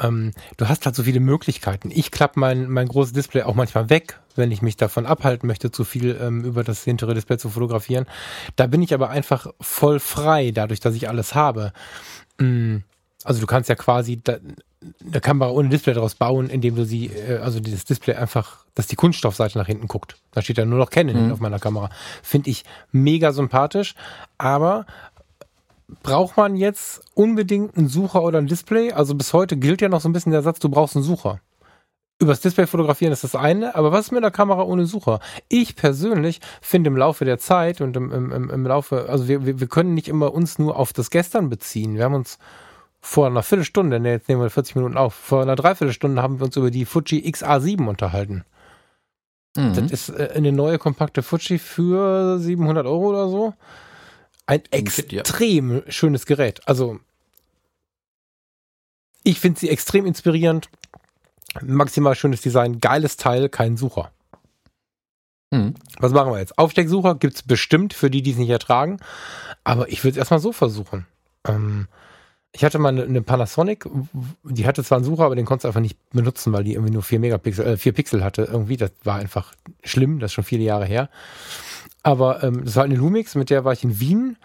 [0.00, 1.90] Ähm, du hast halt so viele Möglichkeiten.
[1.92, 5.70] Ich klappe mein, mein großes Display auch manchmal weg, wenn ich mich davon abhalten möchte,
[5.70, 8.06] zu viel ähm, über das hintere Display zu fotografieren.
[8.56, 11.74] Da bin ich aber einfach voll frei, dadurch, dass ich alles habe.
[12.40, 12.84] Mhm.
[13.24, 14.38] Also du kannst ja quasi da,
[15.06, 18.86] eine Kamera ohne Display daraus bauen, indem du sie, äh, also dieses Display einfach, dass
[18.86, 20.16] die Kunststoffseite nach hinten guckt.
[20.32, 21.32] Da steht ja nur noch Canon mhm.
[21.32, 21.90] auf meiner Kamera.
[22.22, 23.94] Finde ich mega sympathisch,
[24.38, 24.86] aber
[26.02, 28.92] braucht man jetzt unbedingt einen Sucher oder ein Display?
[28.92, 31.40] Also bis heute gilt ja noch so ein bisschen der Satz, du brauchst einen Sucher.
[32.18, 35.18] Übers Display fotografieren ist das eine, aber was ist mit einer Kamera ohne Sucher?
[35.48, 39.66] Ich persönlich finde im Laufe der Zeit und im, im, im Laufe, also wir, wir
[39.66, 41.96] können nicht immer uns nur auf das Gestern beziehen.
[41.96, 42.38] Wir haben uns
[43.04, 46.46] vor einer Viertelstunde, ne, jetzt nehmen wir 40 Minuten auf, vor einer Dreiviertelstunde haben wir
[46.46, 48.44] uns über die Fuji XA7 unterhalten.
[49.56, 49.74] Mhm.
[49.74, 53.54] Das ist äh, eine neue kompakte Fuji für 700 Euro oder so.
[54.46, 55.92] Ein extrem ja.
[55.92, 56.60] schönes Gerät.
[56.66, 57.00] Also,
[59.24, 60.70] ich finde sie extrem inspirierend.
[61.60, 64.12] Maximal schönes Design, geiles Teil, kein Sucher.
[65.50, 65.74] Mhm.
[65.98, 66.56] Was machen wir jetzt?
[66.56, 68.98] Aufstecksucher gibt es bestimmt für die, die es nicht ertragen.
[69.64, 71.06] Aber ich würde es erstmal so versuchen.
[71.46, 71.88] Ähm,
[72.54, 73.88] ich hatte mal eine, eine, Panasonic,
[74.44, 76.92] die hatte zwar einen Sucher, aber den konntest du einfach nicht benutzen, weil die irgendwie
[76.92, 78.42] nur 4 Megapixel, äh, 4 Pixel hatte.
[78.42, 81.08] Irgendwie, das war einfach schlimm, das ist schon viele Jahre her.
[82.02, 84.36] Aber ähm, das war eine Lumix, mit der war ich in Wien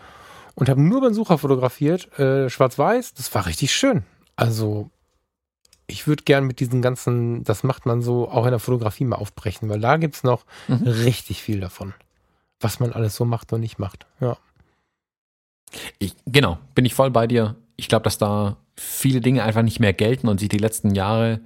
[0.56, 3.14] und habe nur beim Sucher fotografiert, äh, schwarz-weiß.
[3.14, 4.04] Das war richtig schön.
[4.38, 4.90] Also
[5.86, 9.18] ich würde gern mit diesen ganzen, das macht man so auch in der Fotografie mal
[9.18, 10.88] aufbrechen, weil da gibt's noch mhm.
[10.88, 11.94] richtig viel davon,
[12.62, 14.06] was man alles so macht und nicht macht.
[14.22, 14.38] Ja.
[16.00, 19.80] Ich, genau, bin ich voll bei dir ich glaube, dass da viele Dinge einfach nicht
[19.80, 21.40] mehr gelten und sich die letzten Jahre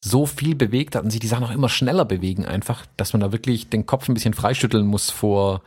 [0.00, 3.20] so viel bewegt hat und sich die Sachen auch immer schneller bewegen einfach, dass man
[3.20, 5.62] da wirklich den Kopf ein bisschen freischütteln muss vor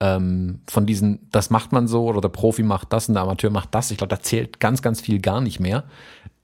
[0.00, 3.50] ähm, von diesen, das macht man so oder der Profi macht das und der Amateur
[3.50, 3.90] macht das.
[3.90, 5.84] Ich glaube, da zählt ganz, ganz viel gar nicht mehr.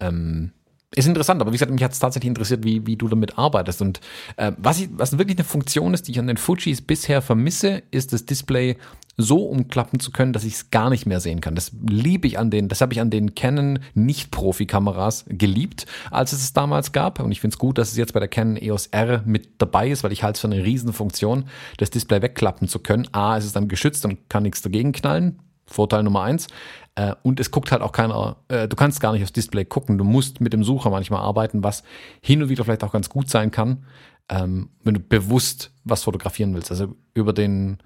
[0.00, 0.52] Ähm,
[0.94, 3.80] ist interessant, aber wie gesagt, mich hat es tatsächlich interessiert, wie, wie du damit arbeitest.
[3.80, 4.00] Und
[4.36, 7.82] äh, was, ich, was wirklich eine Funktion ist, die ich an den Fujis bisher vermisse,
[7.90, 8.76] ist das Display
[9.16, 11.54] so umklappen zu können, dass ich es gar nicht mehr sehen kann.
[11.54, 16.42] Das liebe ich an den, das habe ich an den Canon Nicht-Profi-Kameras geliebt, als es
[16.42, 17.20] es damals gab.
[17.20, 19.90] Und ich finde es gut, dass es jetzt bei der Canon EOS R mit dabei
[19.90, 21.44] ist, weil ich halte es für eine Riesenfunktion,
[21.78, 23.08] das Display wegklappen zu können.
[23.12, 25.38] A, ist es dann geschützt und kann nichts dagegen knallen.
[25.66, 26.48] Vorteil Nummer eins.
[26.94, 29.98] Äh, und es guckt halt auch keiner, äh, du kannst gar nicht aufs Display gucken.
[29.98, 31.82] Du musst mit dem Sucher manchmal arbeiten, was
[32.20, 33.84] hin und wieder vielleicht auch ganz gut sein kann,
[34.28, 36.70] ähm, wenn du bewusst was fotografieren willst.
[36.70, 37.78] Also über den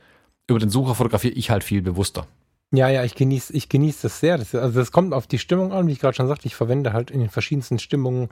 [0.48, 2.26] über den Sucher fotografiere ich halt viel bewusster.
[2.72, 4.38] Ja, ja, ich genieße ich genieß das sehr.
[4.38, 6.46] Das, also das kommt auf die Stimmung an, wie ich gerade schon sagte.
[6.46, 8.28] Ich verwende halt in den verschiedensten Stimmungen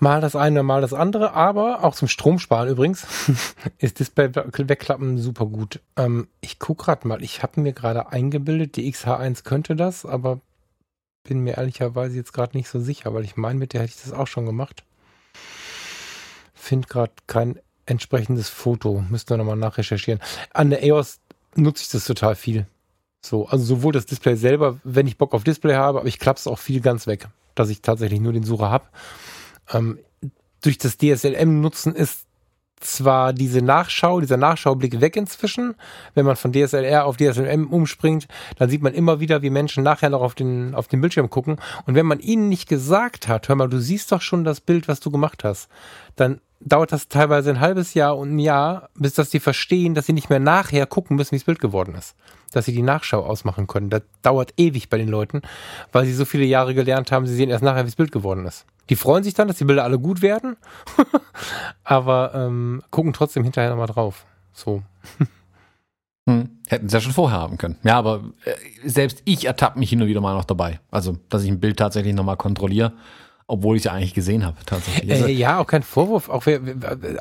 [0.00, 1.34] mal das eine, mal das andere.
[1.34, 3.06] Aber auch zum Stromsparen übrigens
[3.78, 5.80] ist Display wegklappen super gut.
[5.96, 7.22] Ähm, ich gucke gerade mal.
[7.22, 10.40] Ich habe mir gerade eingebildet, die XH1 könnte das, aber
[11.22, 14.02] bin mir ehrlicherweise jetzt gerade nicht so sicher, weil ich meine, mit der hätte ich
[14.02, 14.84] das auch schon gemacht.
[16.54, 19.04] Find gerade kein entsprechendes Foto.
[19.08, 20.20] Müssten wir nochmal nachrecherchieren.
[20.52, 21.20] An der EOS
[21.56, 22.66] nutze ich das total viel.
[23.22, 26.38] So, also sowohl das Display selber, wenn ich Bock auf Display habe, aber ich klappe
[26.38, 28.86] es auch viel ganz weg, dass ich tatsächlich nur den Sucher habe.
[29.72, 29.98] Ähm,
[30.62, 32.26] durch das DSLM-Nutzen ist
[32.80, 35.74] zwar diese Nachschau, dieser Nachschaublick weg inzwischen.
[36.14, 40.10] Wenn man von DSLR auf DSLM umspringt, dann sieht man immer wieder, wie Menschen nachher
[40.10, 41.58] noch auf den, auf den Bildschirm gucken.
[41.86, 44.88] Und wenn man ihnen nicht gesagt hat, hör mal, du siehst doch schon das Bild,
[44.88, 45.68] was du gemacht hast,
[46.16, 50.06] dann dauert das teilweise ein halbes Jahr und ein Jahr, bis dass sie verstehen, dass
[50.06, 52.14] sie nicht mehr nachher gucken müssen, wie das Bild geworden ist.
[52.52, 53.90] Dass sie die Nachschau ausmachen können.
[53.90, 55.42] Das dauert ewig bei den Leuten,
[55.92, 58.46] weil sie so viele Jahre gelernt haben, sie sehen erst nachher, wie das Bild geworden
[58.46, 58.66] ist.
[58.90, 60.56] Die freuen sich dann, dass die Bilder alle gut werden,
[61.84, 64.26] aber ähm, gucken trotzdem hinterher nochmal drauf.
[64.52, 64.82] So.
[66.28, 66.58] Hm.
[66.68, 67.78] Hätten sie ja schon vorher haben können.
[67.82, 68.52] Ja, aber äh,
[68.88, 70.78] selbst ich ertappe mich hin und wieder mal noch dabei.
[70.90, 72.92] Also, dass ich ein Bild tatsächlich nochmal kontrolliere
[73.50, 75.10] obwohl ich es ja eigentlich gesehen habe, tatsächlich.
[75.10, 76.46] Also, äh, ja, auch kein Vorwurf, auch,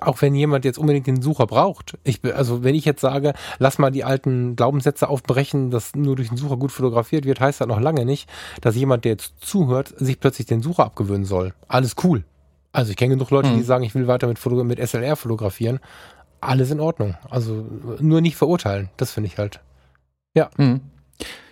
[0.01, 1.97] auch wenn jemand jetzt unbedingt den Sucher braucht.
[2.03, 6.29] Ich, also wenn ich jetzt sage, lass mal die alten Glaubenssätze aufbrechen, dass nur durch
[6.29, 8.29] den Sucher gut fotografiert wird, heißt das noch lange nicht,
[8.61, 11.53] dass jemand, der jetzt zuhört, sich plötzlich den Sucher abgewöhnen soll.
[11.67, 12.23] Alles cool.
[12.71, 13.57] Also ich kenne genug Leute, mhm.
[13.57, 15.79] die sagen, ich will weiter mit, Foto mit SLR fotografieren.
[16.41, 17.15] Alles in Ordnung.
[17.29, 17.65] Also
[17.99, 18.89] nur nicht verurteilen.
[18.97, 19.59] Das finde ich halt.
[20.35, 20.49] Ja.
[20.57, 20.81] Mhm.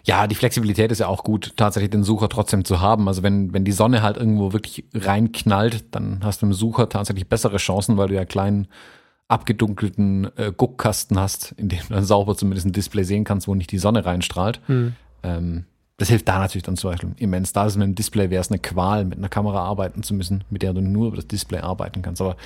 [0.08, 3.10] Ja, die Flexibilität ist ja auch gut, tatsächlich den Sucher trotzdem zu haben.
[3.10, 7.28] Also wenn, wenn die Sonne halt irgendwo wirklich reinknallt, dann hast du im Sucher tatsächlich
[7.28, 8.70] bessere Chancen, weil du ja kleinen
[9.28, 13.56] abgedunkelten äh, Guckkasten hast, in dem du dann sauber zumindest ein Display sehen kannst, wo
[13.56, 14.62] nicht die Sonne reinstrahlt.
[14.68, 14.96] Hm.
[15.24, 15.66] Ähm,
[15.98, 17.52] das hilft da natürlich dann zum Beispiel immens.
[17.52, 20.46] Da ist mit dem Display wäre es eine Qual, mit einer Kamera arbeiten zu müssen,
[20.50, 22.22] mit der du nur über das Display arbeiten kannst.
[22.22, 22.38] Aber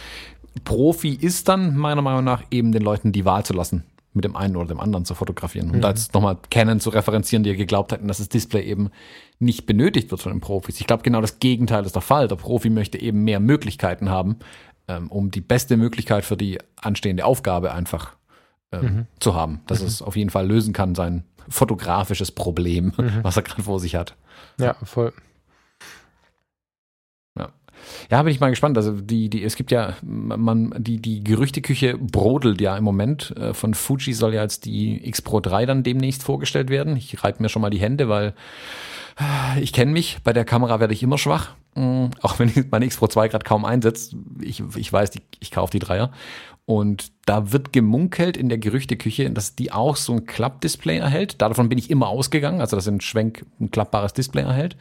[0.64, 3.84] Profi ist dann meiner Meinung nach eben den Leuten die Wahl zu lassen,
[4.14, 5.70] mit dem einen oder dem anderen zu fotografieren.
[5.70, 5.82] Und mhm.
[5.82, 8.89] da jetzt nochmal Canon zu referenzieren, die ja geglaubt hatten, dass das Display eben
[9.39, 10.80] nicht benötigt wird von den Profis.
[10.80, 12.28] Ich glaube, genau das Gegenteil ist der Fall.
[12.28, 14.38] Der Profi möchte eben mehr Möglichkeiten haben,
[14.88, 18.16] ähm, um die beste Möglichkeit für die anstehende Aufgabe einfach
[18.72, 19.07] ähm, mhm.
[19.20, 19.62] zu haben.
[19.68, 19.88] Dass mhm.
[19.88, 23.20] es auf jeden Fall lösen kann, sein fotografisches Problem, mhm.
[23.24, 24.16] was er gerade vor sich hat.
[24.59, 25.14] Ja, voll.
[28.09, 28.21] Ja.
[28.21, 28.77] Bin ich mal gespannt.
[28.77, 33.36] Also die, die, es gibt ja, man, die, die Gerüchteküche brodelt ja im Moment.
[33.38, 36.95] Äh, von Fuji soll ja jetzt die X Pro 3 dann demnächst vorgestellt werden.
[36.95, 38.34] Ich reibe mir schon mal die Hände, weil
[39.19, 41.55] äh, ich kenne mich, bei der Kamera werde ich immer schwach.
[41.75, 44.15] Mm, auch wenn ich meine X Pro 2 gerade kaum einsetzt.
[44.41, 46.11] Ich, ich weiß, die, ich kaufe die Dreier.
[46.65, 51.41] Und da wird gemunkelt in der Gerüchteküche, dass die auch so ein Klappdisplay erhält.
[51.41, 54.77] Davon bin ich immer ausgegangen, also dass ein Schwenk ein klappbares Display erhält.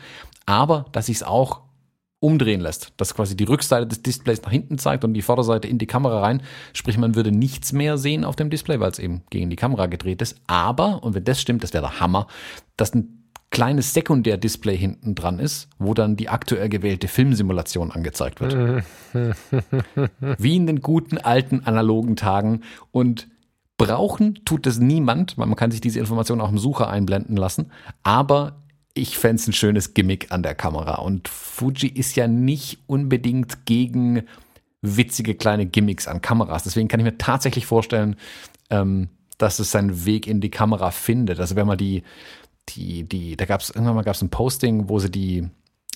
[0.47, 1.63] Aber dass ich es auch
[2.21, 5.79] umdrehen lässt, dass quasi die Rückseite des Displays nach hinten zeigt und die Vorderseite in
[5.79, 6.43] die Kamera rein.
[6.75, 9.87] Sprich, man würde nichts mehr sehen auf dem Display, weil es eben gegen die Kamera
[9.87, 10.37] gedreht ist.
[10.47, 12.27] Aber, und wenn das stimmt, das wäre der Hammer,
[12.77, 18.85] dass ein kleines Sekundärdisplay hinten dran ist, wo dann die aktuell gewählte Filmsimulation angezeigt wird.
[20.39, 22.61] Wie in den guten alten analogen Tagen.
[22.93, 23.29] Und
[23.77, 27.73] brauchen tut es niemand, weil man kann sich diese Information auch im Sucher einblenden lassen.
[28.03, 28.63] Aber
[28.95, 30.97] ich fände es ein schönes Gimmick an der Kamera.
[30.97, 34.23] Und Fuji ist ja nicht unbedingt gegen
[34.83, 36.65] witzige kleine Gimmicks an Kameras.
[36.65, 38.17] Deswegen kann ich mir tatsächlich vorstellen,
[38.71, 41.39] ähm, dass es seinen Weg in die Kamera findet.
[41.41, 42.03] Also wenn man die,
[42.71, 45.49] die, die, da gab es irgendwann mal gab es ein Posting, wo sie die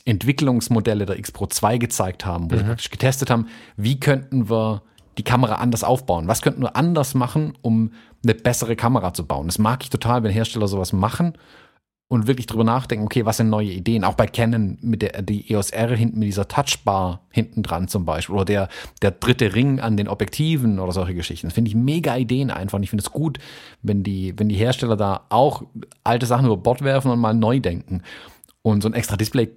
[0.05, 2.59] Entwicklungsmodelle der X Pro 2 gezeigt haben, wo mhm.
[2.59, 4.83] sie praktisch getestet haben, wie könnten wir
[5.17, 6.29] die Kamera anders aufbauen?
[6.29, 7.93] Was könnten wir anders machen, um
[8.23, 9.47] eine bessere Kamera zu bauen?
[9.47, 11.35] Das mag ich total, wenn Hersteller sowas machen
[12.09, 14.05] und wirklich drüber nachdenken, okay, was sind neue Ideen?
[14.05, 18.05] Auch bei Canon mit der die EOS R hinten mit dieser Touchbar hinten dran zum
[18.05, 18.69] Beispiel oder der,
[19.03, 21.47] der dritte Ring an den Objektiven oder solche Geschichten.
[21.47, 22.77] Das finde ich mega Ideen einfach.
[22.77, 23.39] Und ich finde es gut,
[23.83, 25.63] wenn die, wenn die Hersteller da auch
[26.05, 28.03] alte Sachen über Bord werfen und mal neu denken.
[28.63, 29.51] Und so ein extra Display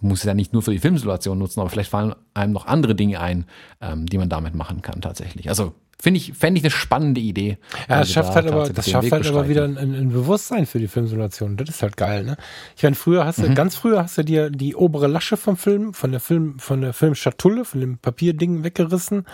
[0.00, 3.20] muss ja nicht nur für die Filmsituation nutzen, aber vielleicht fallen einem noch andere Dinge
[3.20, 3.46] ein,
[3.80, 5.48] ähm, die man damit machen kann tatsächlich.
[5.48, 7.58] Also Finde ich, fände ich eine spannende Idee.
[7.88, 10.88] Ja, das schafft halt aber, das schafft halt aber wieder ein, ein, Bewusstsein für die
[10.88, 11.58] Filmsimulation.
[11.58, 12.38] Das ist halt geil, ne?
[12.74, 13.54] Ich meine, früher hast du, mhm.
[13.54, 16.94] ganz früher hast du dir die obere Lasche vom Film, von der Film, von der
[16.94, 19.26] Filmschatulle, von dem Papierding weggerissen.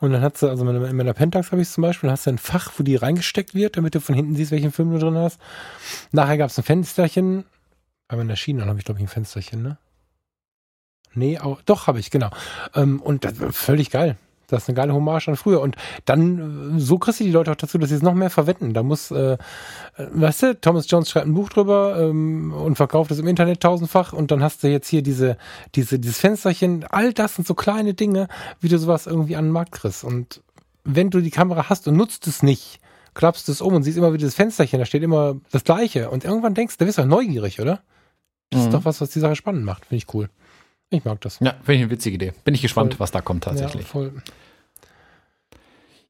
[0.00, 2.38] Und dann hast du, also in meiner Pentax habe ich zum Beispiel, hast du ein
[2.38, 5.40] Fach, wo die reingesteckt wird, damit du von hinten siehst, welchen Film du drin hast.
[6.10, 7.44] Nachher gab es ein Fensterchen.
[8.08, 9.78] Bei meiner Schiene habe ich, glaube ich, ein Fensterchen, ne?
[11.14, 12.30] Nee, auch, doch, habe ich, genau.
[12.74, 14.16] Ähm, und das war völlig geil.
[14.48, 15.60] Das ist eine geile Hommage an früher.
[15.60, 15.76] Und
[16.06, 18.72] dann, äh, so kriegst du die Leute auch dazu, dass sie es noch mehr verwenden.
[18.72, 19.36] Da muss, äh, äh,
[19.96, 24.12] weißt du, Thomas Jones schreibt ein Buch drüber ähm, und verkauft es im Internet tausendfach
[24.12, 25.36] und dann hast du jetzt hier diese,
[25.74, 26.84] diese, dieses Fensterchen.
[26.88, 28.28] All das sind so kleine Dinge,
[28.60, 30.02] wie du sowas irgendwie an den Markt kriegst.
[30.02, 30.42] Und
[30.84, 32.80] wenn du die Kamera hast und nutzt es nicht,
[33.12, 36.08] klappst es um und siehst immer wieder das Fensterchen, da steht immer das Gleiche.
[36.08, 37.82] Und irgendwann denkst du, da wirst du neugierig, oder?
[38.48, 38.66] Das mhm.
[38.66, 39.84] ist doch was, was die Sache spannend macht.
[39.84, 40.30] Finde ich cool.
[40.90, 41.38] Ich mag das.
[41.40, 42.32] Ja, finde ich eine witzige Idee.
[42.44, 43.00] Bin ich gespannt, voll.
[43.00, 43.84] was da kommt tatsächlich.
[43.84, 44.12] Ja, voll.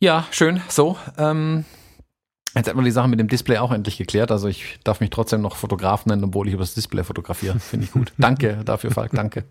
[0.00, 0.60] Ja, schön.
[0.68, 1.64] So, ähm,
[2.54, 4.30] jetzt hätten wir die Sache mit dem Display auch endlich geklärt.
[4.30, 7.58] Also ich darf mich trotzdem noch Fotograf nennen, obwohl ich über das Display fotografiere.
[7.58, 8.12] Finde ich gut.
[8.18, 9.10] danke dafür, Falk.
[9.12, 9.44] Danke.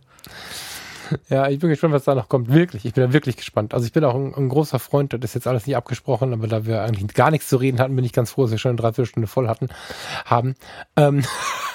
[1.30, 2.50] Ja, ich bin gespannt, was da noch kommt.
[2.50, 3.74] Wirklich, ich bin da wirklich gespannt.
[3.74, 6.48] Also ich bin auch ein, ein, großer Freund, das ist jetzt alles nicht abgesprochen, aber
[6.48, 8.70] da wir eigentlich gar nichts zu reden hatten, bin ich ganz froh, dass wir schon
[8.70, 9.70] eine Dreiviertelstunde voll hatten,
[10.26, 10.56] haben.
[10.96, 11.24] Ähm,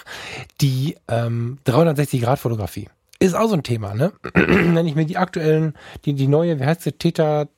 [0.61, 2.89] die ähm, 360-Grad-Fotografie
[3.27, 4.13] ist auch so ein Thema, ne?
[4.35, 7.49] Wenn ich mir die aktuellen, die, die neue, wie heißt sie, Theta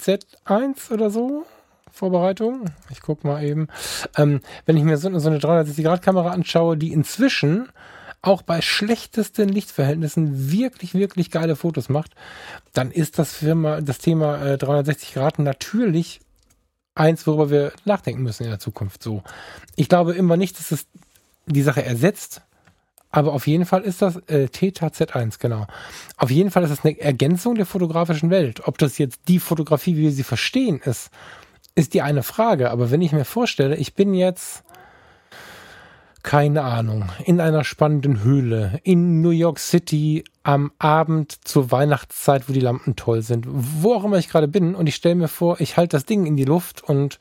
[0.00, 1.46] Z1 oder so?
[1.90, 2.66] Vorbereitung.
[2.90, 3.68] Ich guck mal eben.
[4.16, 7.70] Ähm, wenn ich mir so, so eine 360-Grad-Kamera anschaue, die inzwischen
[8.20, 12.12] auch bei schlechtesten Lichtverhältnissen wirklich, wirklich geile Fotos macht,
[12.74, 16.20] dann ist das Firma, das Thema äh, 360 Grad natürlich
[16.94, 19.02] eins, worüber wir nachdenken müssen in der Zukunft.
[19.02, 19.22] So.
[19.76, 20.86] Ich glaube immer nicht, dass es
[21.46, 22.42] die Sache ersetzt,
[23.16, 25.66] aber auf jeden Fall ist das äh, Theta Z1, genau.
[26.18, 28.68] Auf jeden Fall ist das eine Ergänzung der fotografischen Welt.
[28.68, 31.08] Ob das jetzt die Fotografie, wie wir sie verstehen, ist,
[31.74, 32.70] ist die eine Frage.
[32.70, 34.64] Aber wenn ich mir vorstelle, ich bin jetzt,
[36.22, 42.52] keine Ahnung, in einer spannenden Höhle in New York City am Abend zur Weihnachtszeit, wo
[42.52, 45.58] die Lampen toll sind, wo auch immer ich gerade bin, und ich stelle mir vor,
[45.62, 47.18] ich halte das Ding in die Luft und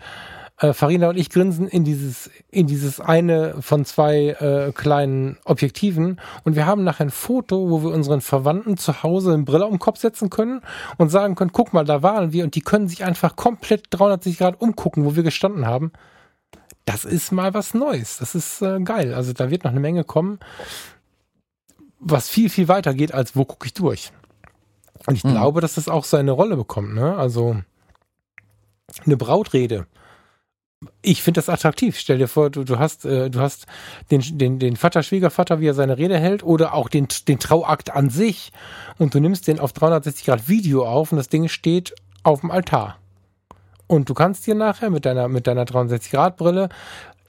[0.58, 6.20] äh, Farina und ich grinsen in dieses, in dieses eine von zwei äh, kleinen Objektiven
[6.44, 9.74] und wir haben nachher ein Foto, wo wir unseren Verwandten zu Hause eine Brille um
[9.74, 10.62] den Kopf setzen können
[10.98, 14.38] und sagen können, guck mal, da waren wir und die können sich einfach komplett 360
[14.38, 15.92] Grad umgucken, wo wir gestanden haben.
[16.86, 18.18] Das ist mal was Neues.
[18.20, 19.14] Das ist äh, geil.
[19.14, 20.40] Also da wird noch eine Menge kommen,
[22.00, 24.14] was viel, viel weiter geht, als wo gucke ich durch.
[25.06, 25.32] Und ich mhm.
[25.32, 26.94] glaube, dass das auch seine Rolle bekommt.
[26.94, 27.18] Ne?
[27.18, 27.58] Also
[29.06, 29.88] eine Brautrede
[31.02, 31.98] ich finde das attraktiv.
[31.98, 33.66] Stell dir vor, du, du hast, äh, du hast
[34.12, 37.94] den, den, den Vater, Schwiegervater, wie er seine Rede hält, oder auch den, den Trauakt
[37.94, 38.52] an sich
[38.98, 42.52] und du nimmst den auf 360 Grad Video auf und das Ding steht auf dem
[42.52, 42.98] Altar.
[43.88, 46.70] Und du kannst dir nachher mit deiner, mit deiner 360 Grad Brille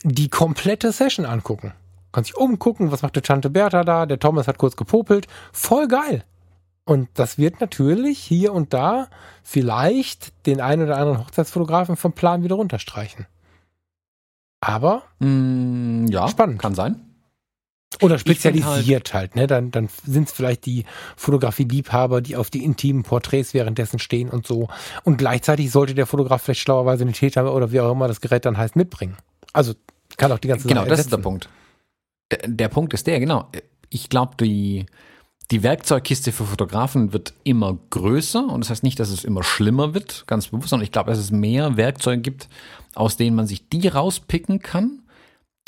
[0.03, 1.73] die komplette Session angucken.
[2.07, 5.27] Du kannst dich umgucken, was macht der Tante Bertha da, der Thomas hat kurz gepopelt.
[5.53, 6.25] Voll geil.
[6.85, 9.09] Und das wird natürlich hier und da
[9.43, 13.27] vielleicht den einen oder anderen Hochzeitsfotografen vom Plan wieder runterstreichen.
[14.69, 16.61] Aber Mm, ja, Spannend.
[16.61, 17.01] kann sein.
[18.03, 19.47] oder spezialisiert halt, ne?
[19.47, 20.85] Dann, dann sind es vielleicht die
[21.17, 24.69] Fotografie-Liebhaber, die auf die intimen Porträts währenddessen stehen und so.
[25.05, 28.45] Und gleichzeitig sollte der Fotograf vielleicht schlauerweise eine Täter oder wie auch immer das Gerät
[28.45, 29.17] dann heißt mitbringen.
[29.53, 29.73] Also
[30.17, 31.19] kann auch die ganze Genau, Sache das ist der.
[31.19, 31.49] Punkt.
[32.33, 33.49] Der, der Punkt ist der, genau.
[33.89, 34.85] Ich glaube, die,
[35.51, 39.95] die Werkzeugkiste für Fotografen wird immer größer und das heißt nicht, dass es immer schlimmer
[39.95, 42.49] wird, ganz bewusst, sondern ich glaube, dass es mehr Werkzeuge gibt,
[42.95, 45.03] aus denen man sich die rauspicken kann,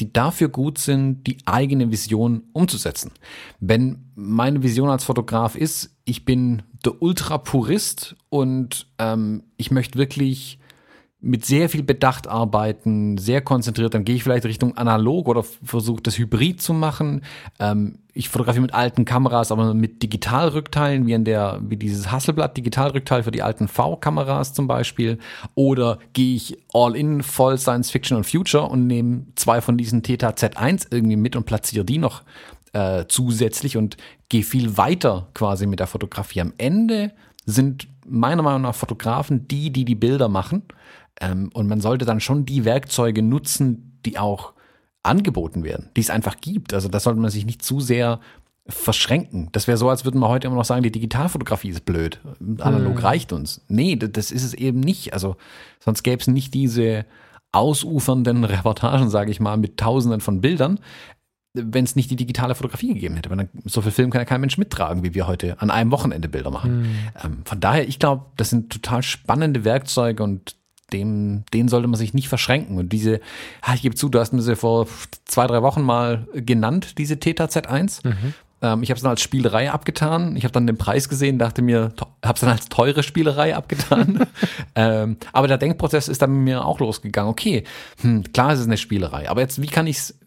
[0.01, 3.13] die dafür gut sind, die eigene Vision umzusetzen.
[3.61, 10.59] Wenn meine Vision als Fotograf ist, ich bin der Ultrapurist und ähm, ich möchte wirklich
[11.21, 16.03] mit sehr viel Bedacht arbeiten, sehr konzentriert, dann gehe ich vielleicht Richtung analog oder versuche
[16.03, 17.23] das hybrid zu machen.
[17.59, 22.57] Ähm, ich fotografiere mit alten Kameras, aber mit Digitalrückteilen, wie in der, wie dieses Hasselblatt
[22.57, 25.19] Digitalrückteil für die alten V-Kameras zum Beispiel.
[25.55, 30.03] Oder gehe ich all in voll Science Fiction und Future und nehme zwei von diesen
[30.03, 32.23] Theta Z1 irgendwie mit und platziere die noch
[32.73, 33.97] äh, zusätzlich und
[34.29, 36.41] gehe viel weiter quasi mit der Fotografie.
[36.41, 37.13] Am Ende
[37.47, 40.65] sind meiner Meinung nach Fotografen die, die die Bilder machen.
[41.21, 44.55] Ähm, und man sollte dann schon die Werkzeuge nutzen, die auch
[45.03, 46.75] angeboten werden, die es einfach gibt.
[46.75, 48.21] Also da sollte man sich nicht zu sehr
[48.69, 49.49] verschränken.
[49.53, 52.21] Das wäre so, als würden wir heute immer noch sagen, die Digitalfotografie ist blöd.
[52.61, 53.63] Analog reicht uns.
[53.69, 55.15] Nee, das ist es eben nicht.
[55.15, 55.37] Also
[55.81, 57.07] sonst gäbe es nicht diese
[57.53, 60.81] ausufernden Reportagen, sage ich mal, mit tausenden von Bildern,
[61.55, 63.31] wenn es nicht die digitale Fotografie gegeben hätte.
[63.31, 65.91] Weil dann, so viel Film kann ja kein Mensch mittragen, wie wir heute an einem
[65.91, 66.87] Wochenende Bilder machen.
[67.25, 70.58] Ähm, von daher, ich glaube, das sind total spannende Werkzeuge und
[70.93, 72.79] dem, den sollte man sich nicht verschränken.
[72.79, 73.21] Und diese,
[73.75, 74.87] ich gebe zu, du hast mir sie vor
[75.25, 78.01] zwei, drei Wochen mal genannt, diese Theta Z1.
[78.61, 80.37] Ähm, ich habe es dann als Spielerei abgetan.
[80.37, 81.93] Ich habe dann den Preis gesehen, dachte mir,
[82.25, 84.27] habe es dann als teure Spielerei abgetan.
[84.75, 87.31] ähm, aber der Denkprozess ist dann mit mir auch losgegangen.
[87.31, 87.65] Okay,
[88.01, 90.19] hm, klar ist es eine Spielerei, aber jetzt, wie kann ich es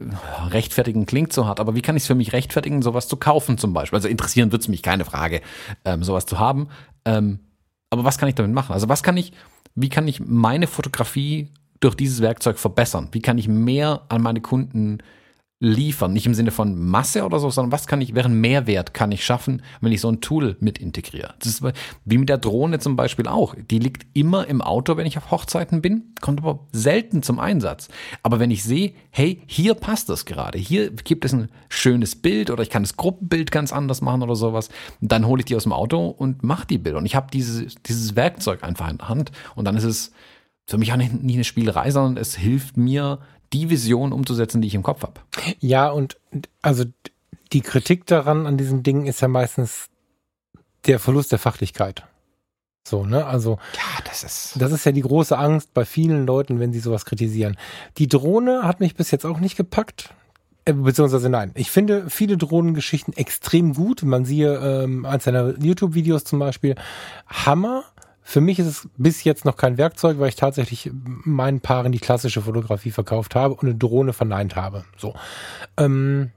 [0.50, 3.58] rechtfertigen, klingt so hart, aber wie kann ich es für mich rechtfertigen, sowas zu kaufen
[3.58, 3.98] zum Beispiel?
[3.98, 5.42] Also interessieren wird es mich, keine Frage,
[5.84, 6.70] ähm, sowas zu haben.
[7.04, 7.40] Ähm,
[7.90, 8.72] aber was kann ich damit machen?
[8.72, 9.34] Also was kann ich,
[9.76, 11.50] wie kann ich meine Fotografie
[11.80, 13.10] durch dieses Werkzeug verbessern?
[13.12, 15.00] Wie kann ich mehr an meine Kunden
[15.62, 16.12] liefern?
[16.12, 19.24] Nicht im Sinne von Masse oder so, sondern was kann ich, wären Mehrwert kann ich
[19.24, 21.36] schaffen, wenn ich so ein Tool mit integriere?
[21.40, 21.64] Das ist
[22.04, 23.56] wie mit der Drohne zum Beispiel auch.
[23.70, 27.88] Die liegt immer im Auto, wenn ich auf Hochzeiten bin, kommt aber selten zum Einsatz.
[28.24, 32.50] Aber wenn ich sehe, hey, hier passt das gerade, hier gibt es ein schönes Bild
[32.50, 35.64] oder ich kann das Gruppenbild ganz anders machen oder sowas, dann hole ich die aus
[35.64, 36.98] dem Auto und mache die Bilder.
[36.98, 40.12] Und ich habe dieses, dieses Werkzeug einfach in der Hand und dann ist es
[40.68, 43.20] für mich auch nicht, nicht eine Spielerei, sondern es hilft mir,
[43.54, 45.20] die Vision umzusetzen, die ich im Kopf habe.
[45.60, 46.18] Ja, und
[46.62, 46.86] also
[47.54, 49.88] die Kritik daran an diesen Dingen ist ja meistens
[50.86, 52.04] der Verlust der Fachlichkeit.
[52.88, 53.26] So, ne?
[53.26, 54.54] Also, Ja, das ist.
[54.60, 57.58] das ist ja die große Angst bei vielen Leuten, wenn sie sowas kritisieren.
[57.98, 60.14] Die Drohne hat mich bis jetzt auch nicht gepackt.
[60.66, 61.52] Äh, Beziehungsweise nein.
[61.56, 64.02] Ich finde viele Drohnengeschichten extrem gut.
[64.04, 66.76] Man siehe ähm, eins seiner YouTube-Videos zum Beispiel.
[67.28, 67.84] Hammer.
[68.32, 72.00] Für mich ist es bis jetzt noch kein Werkzeug, weil ich tatsächlich meinen Paaren die
[72.00, 74.86] klassische Fotografie verkauft habe und eine Drohne verneint habe.
[74.96, 75.14] So.
[75.76, 76.32] Ähm,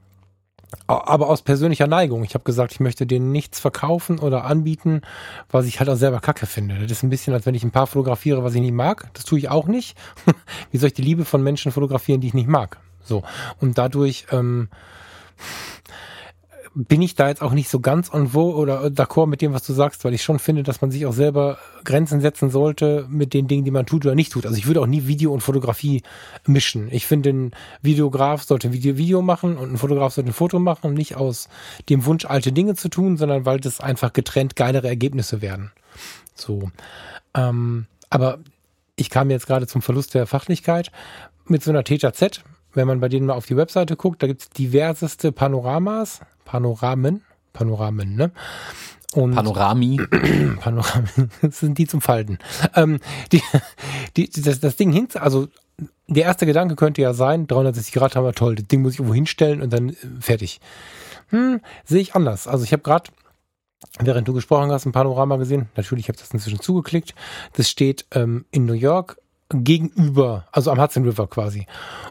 [0.87, 2.25] aber aus persönlicher Neigung.
[2.25, 5.03] Ich habe gesagt, ich möchte denen nichts verkaufen oder anbieten,
[5.49, 6.79] was ich halt auch selber kacke finde.
[6.79, 9.07] Das ist ein bisschen, als wenn ich ein Paar fotografiere, was ich nicht mag.
[9.13, 9.97] Das tue ich auch nicht.
[10.71, 12.77] Wie soll ich die Liebe von Menschen fotografieren, die ich nicht mag?
[13.05, 13.23] So.
[13.61, 14.67] Und dadurch ähm,
[16.75, 19.63] bin ich da jetzt auch nicht so ganz en vogue oder d'accord mit dem, was
[19.63, 23.33] du sagst, weil ich schon finde, dass man sich auch selber Grenzen setzen sollte mit
[23.33, 24.45] den Dingen, die man tut oder nicht tut.
[24.45, 26.03] Also ich würde auch nie Video und Fotografie
[26.45, 26.89] mischen.
[26.91, 27.51] Ich finde, ein
[27.81, 31.47] Videograf sollte ein Video, Video machen und ein Fotograf sollte ein Foto machen, nicht aus
[31.87, 35.71] dem Wunsch, alte Dinge zu tun, sondern weil das einfach getrennt geilere Ergebnisse werden.
[36.33, 36.71] So.
[37.33, 38.39] Ähm, aber
[38.97, 40.91] ich kam jetzt gerade zum Verlust der Fachlichkeit
[41.45, 42.43] mit so einer Theta Z.
[42.73, 47.23] Wenn man bei denen mal auf die Webseite guckt, da gibt's diverseste Panoramas, Panoramen,
[47.53, 48.31] Panoramen, ne?
[49.13, 49.97] Und Panorami.
[50.59, 51.09] Panoramen,
[51.41, 52.37] das sind die zum Falten.
[52.75, 52.99] Ähm,
[53.31, 53.41] die,
[54.15, 55.47] die, das, das Ding hin, also
[56.07, 58.99] der erste Gedanke könnte ja sein, 360 Grad haben wir toll, das Ding muss ich
[58.99, 60.59] irgendwo hinstellen und dann äh, fertig.
[61.29, 62.47] Hm, sehe ich anders.
[62.47, 63.09] Also ich habe gerade,
[63.99, 65.69] während du gesprochen hast, ein Panorama gesehen.
[65.75, 67.15] Natürlich habe ich das inzwischen zugeklickt.
[67.53, 69.17] Das steht ähm, in New York
[69.49, 71.67] gegenüber, also am Hudson River quasi.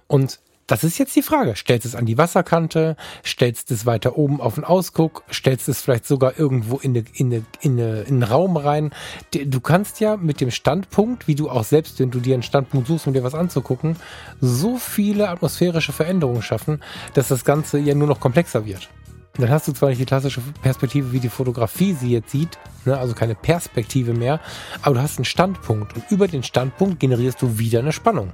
[0.07, 1.57] Und das ist jetzt die Frage.
[1.57, 2.97] Stellst es an die Wasserkante?
[3.25, 5.23] Stellst es weiter oben auf den Ausguck?
[5.31, 8.93] Stellst es vielleicht sogar irgendwo in, eine, in, eine, in, eine, in einen Raum rein?
[9.33, 12.87] Du kannst ja mit dem Standpunkt, wie du auch selbst, wenn du dir einen Standpunkt
[12.87, 13.97] suchst, um dir was anzugucken,
[14.41, 18.89] so viele atmosphärische Veränderungen schaffen, dass das Ganze ja nur noch komplexer wird.
[19.37, 22.97] dann hast du zwar nicht die klassische Perspektive, wie die Fotografie sie jetzt sieht, ne,
[22.97, 24.41] also keine Perspektive mehr,
[24.83, 28.31] aber du hast einen Standpunkt und über den Standpunkt generierst du wieder eine Spannung.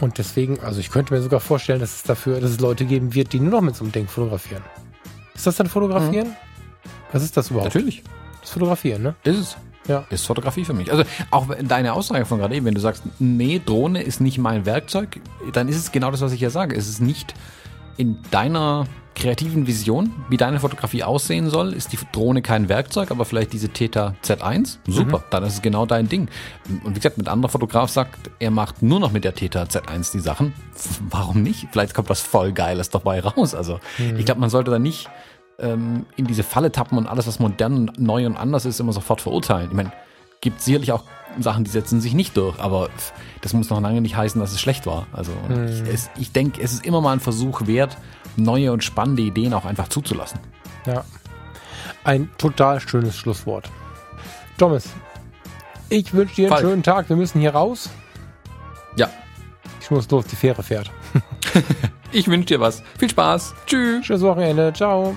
[0.00, 3.14] Und deswegen, also ich könnte mir sogar vorstellen, dass es dafür, dass es Leute geben
[3.14, 4.62] wird, die nur noch mit so einem Ding fotografieren.
[5.34, 6.28] Ist das dann Fotografieren?
[6.28, 6.36] Mhm.
[7.12, 7.74] Was ist das überhaupt?
[7.74, 8.02] Natürlich.
[8.40, 9.14] Das Fotografieren, ne?
[9.24, 9.56] Ist es.
[9.86, 10.04] Ja.
[10.10, 10.90] Ist Fotografie für mich.
[10.90, 14.64] Also auch deine Aussage von gerade eben, wenn du sagst, nee, Drohne ist nicht mein
[14.66, 15.20] Werkzeug,
[15.52, 16.74] dann ist es genau das, was ich ja sage.
[16.74, 17.34] Es ist nicht
[17.96, 23.24] in deiner kreativen Vision, wie deine Fotografie aussehen soll, ist die Drohne kein Werkzeug, aber
[23.24, 24.78] vielleicht diese Theta Z1.
[24.86, 25.22] Super, mhm.
[25.30, 26.28] dann ist es genau dein Ding.
[26.82, 30.12] Und wie gesagt, mit anderer Fotograf sagt, er macht nur noch mit der Theta Z1
[30.12, 30.52] die Sachen.
[31.10, 31.68] Warum nicht?
[31.70, 33.54] Vielleicht kommt was voll Geiles dabei raus.
[33.54, 34.18] Also mhm.
[34.18, 35.08] ich glaube, man sollte da nicht
[35.58, 39.20] ähm, in diese Falle tappen und alles, was modern, neu und anders ist, immer sofort
[39.20, 39.68] verurteilen.
[39.70, 39.92] Ich meine,
[40.40, 41.04] gibt sicherlich auch
[41.38, 42.90] Sachen, die setzen sich nicht durch, aber
[43.40, 45.06] das muss noch lange nicht heißen, dass es schlecht war.
[45.12, 45.84] Also hm.
[45.86, 47.96] ich, ich denke, es ist immer mal ein Versuch wert,
[48.36, 50.40] neue und spannende Ideen auch einfach zuzulassen.
[50.86, 51.04] Ja.
[52.04, 53.70] Ein total schönes Schlusswort.
[54.58, 54.88] Thomas,
[55.88, 56.62] ich wünsche dir einen Falk.
[56.62, 57.08] schönen Tag.
[57.08, 57.90] Wir müssen hier raus.
[58.96, 59.10] Ja.
[59.80, 60.90] Ich muss los, die Fähre fährt.
[62.12, 62.82] ich wünsche dir was.
[62.98, 63.54] Viel Spaß.
[63.66, 64.04] Tschüss.
[64.04, 64.72] Tschüss Wochenende.
[64.72, 65.16] Ciao.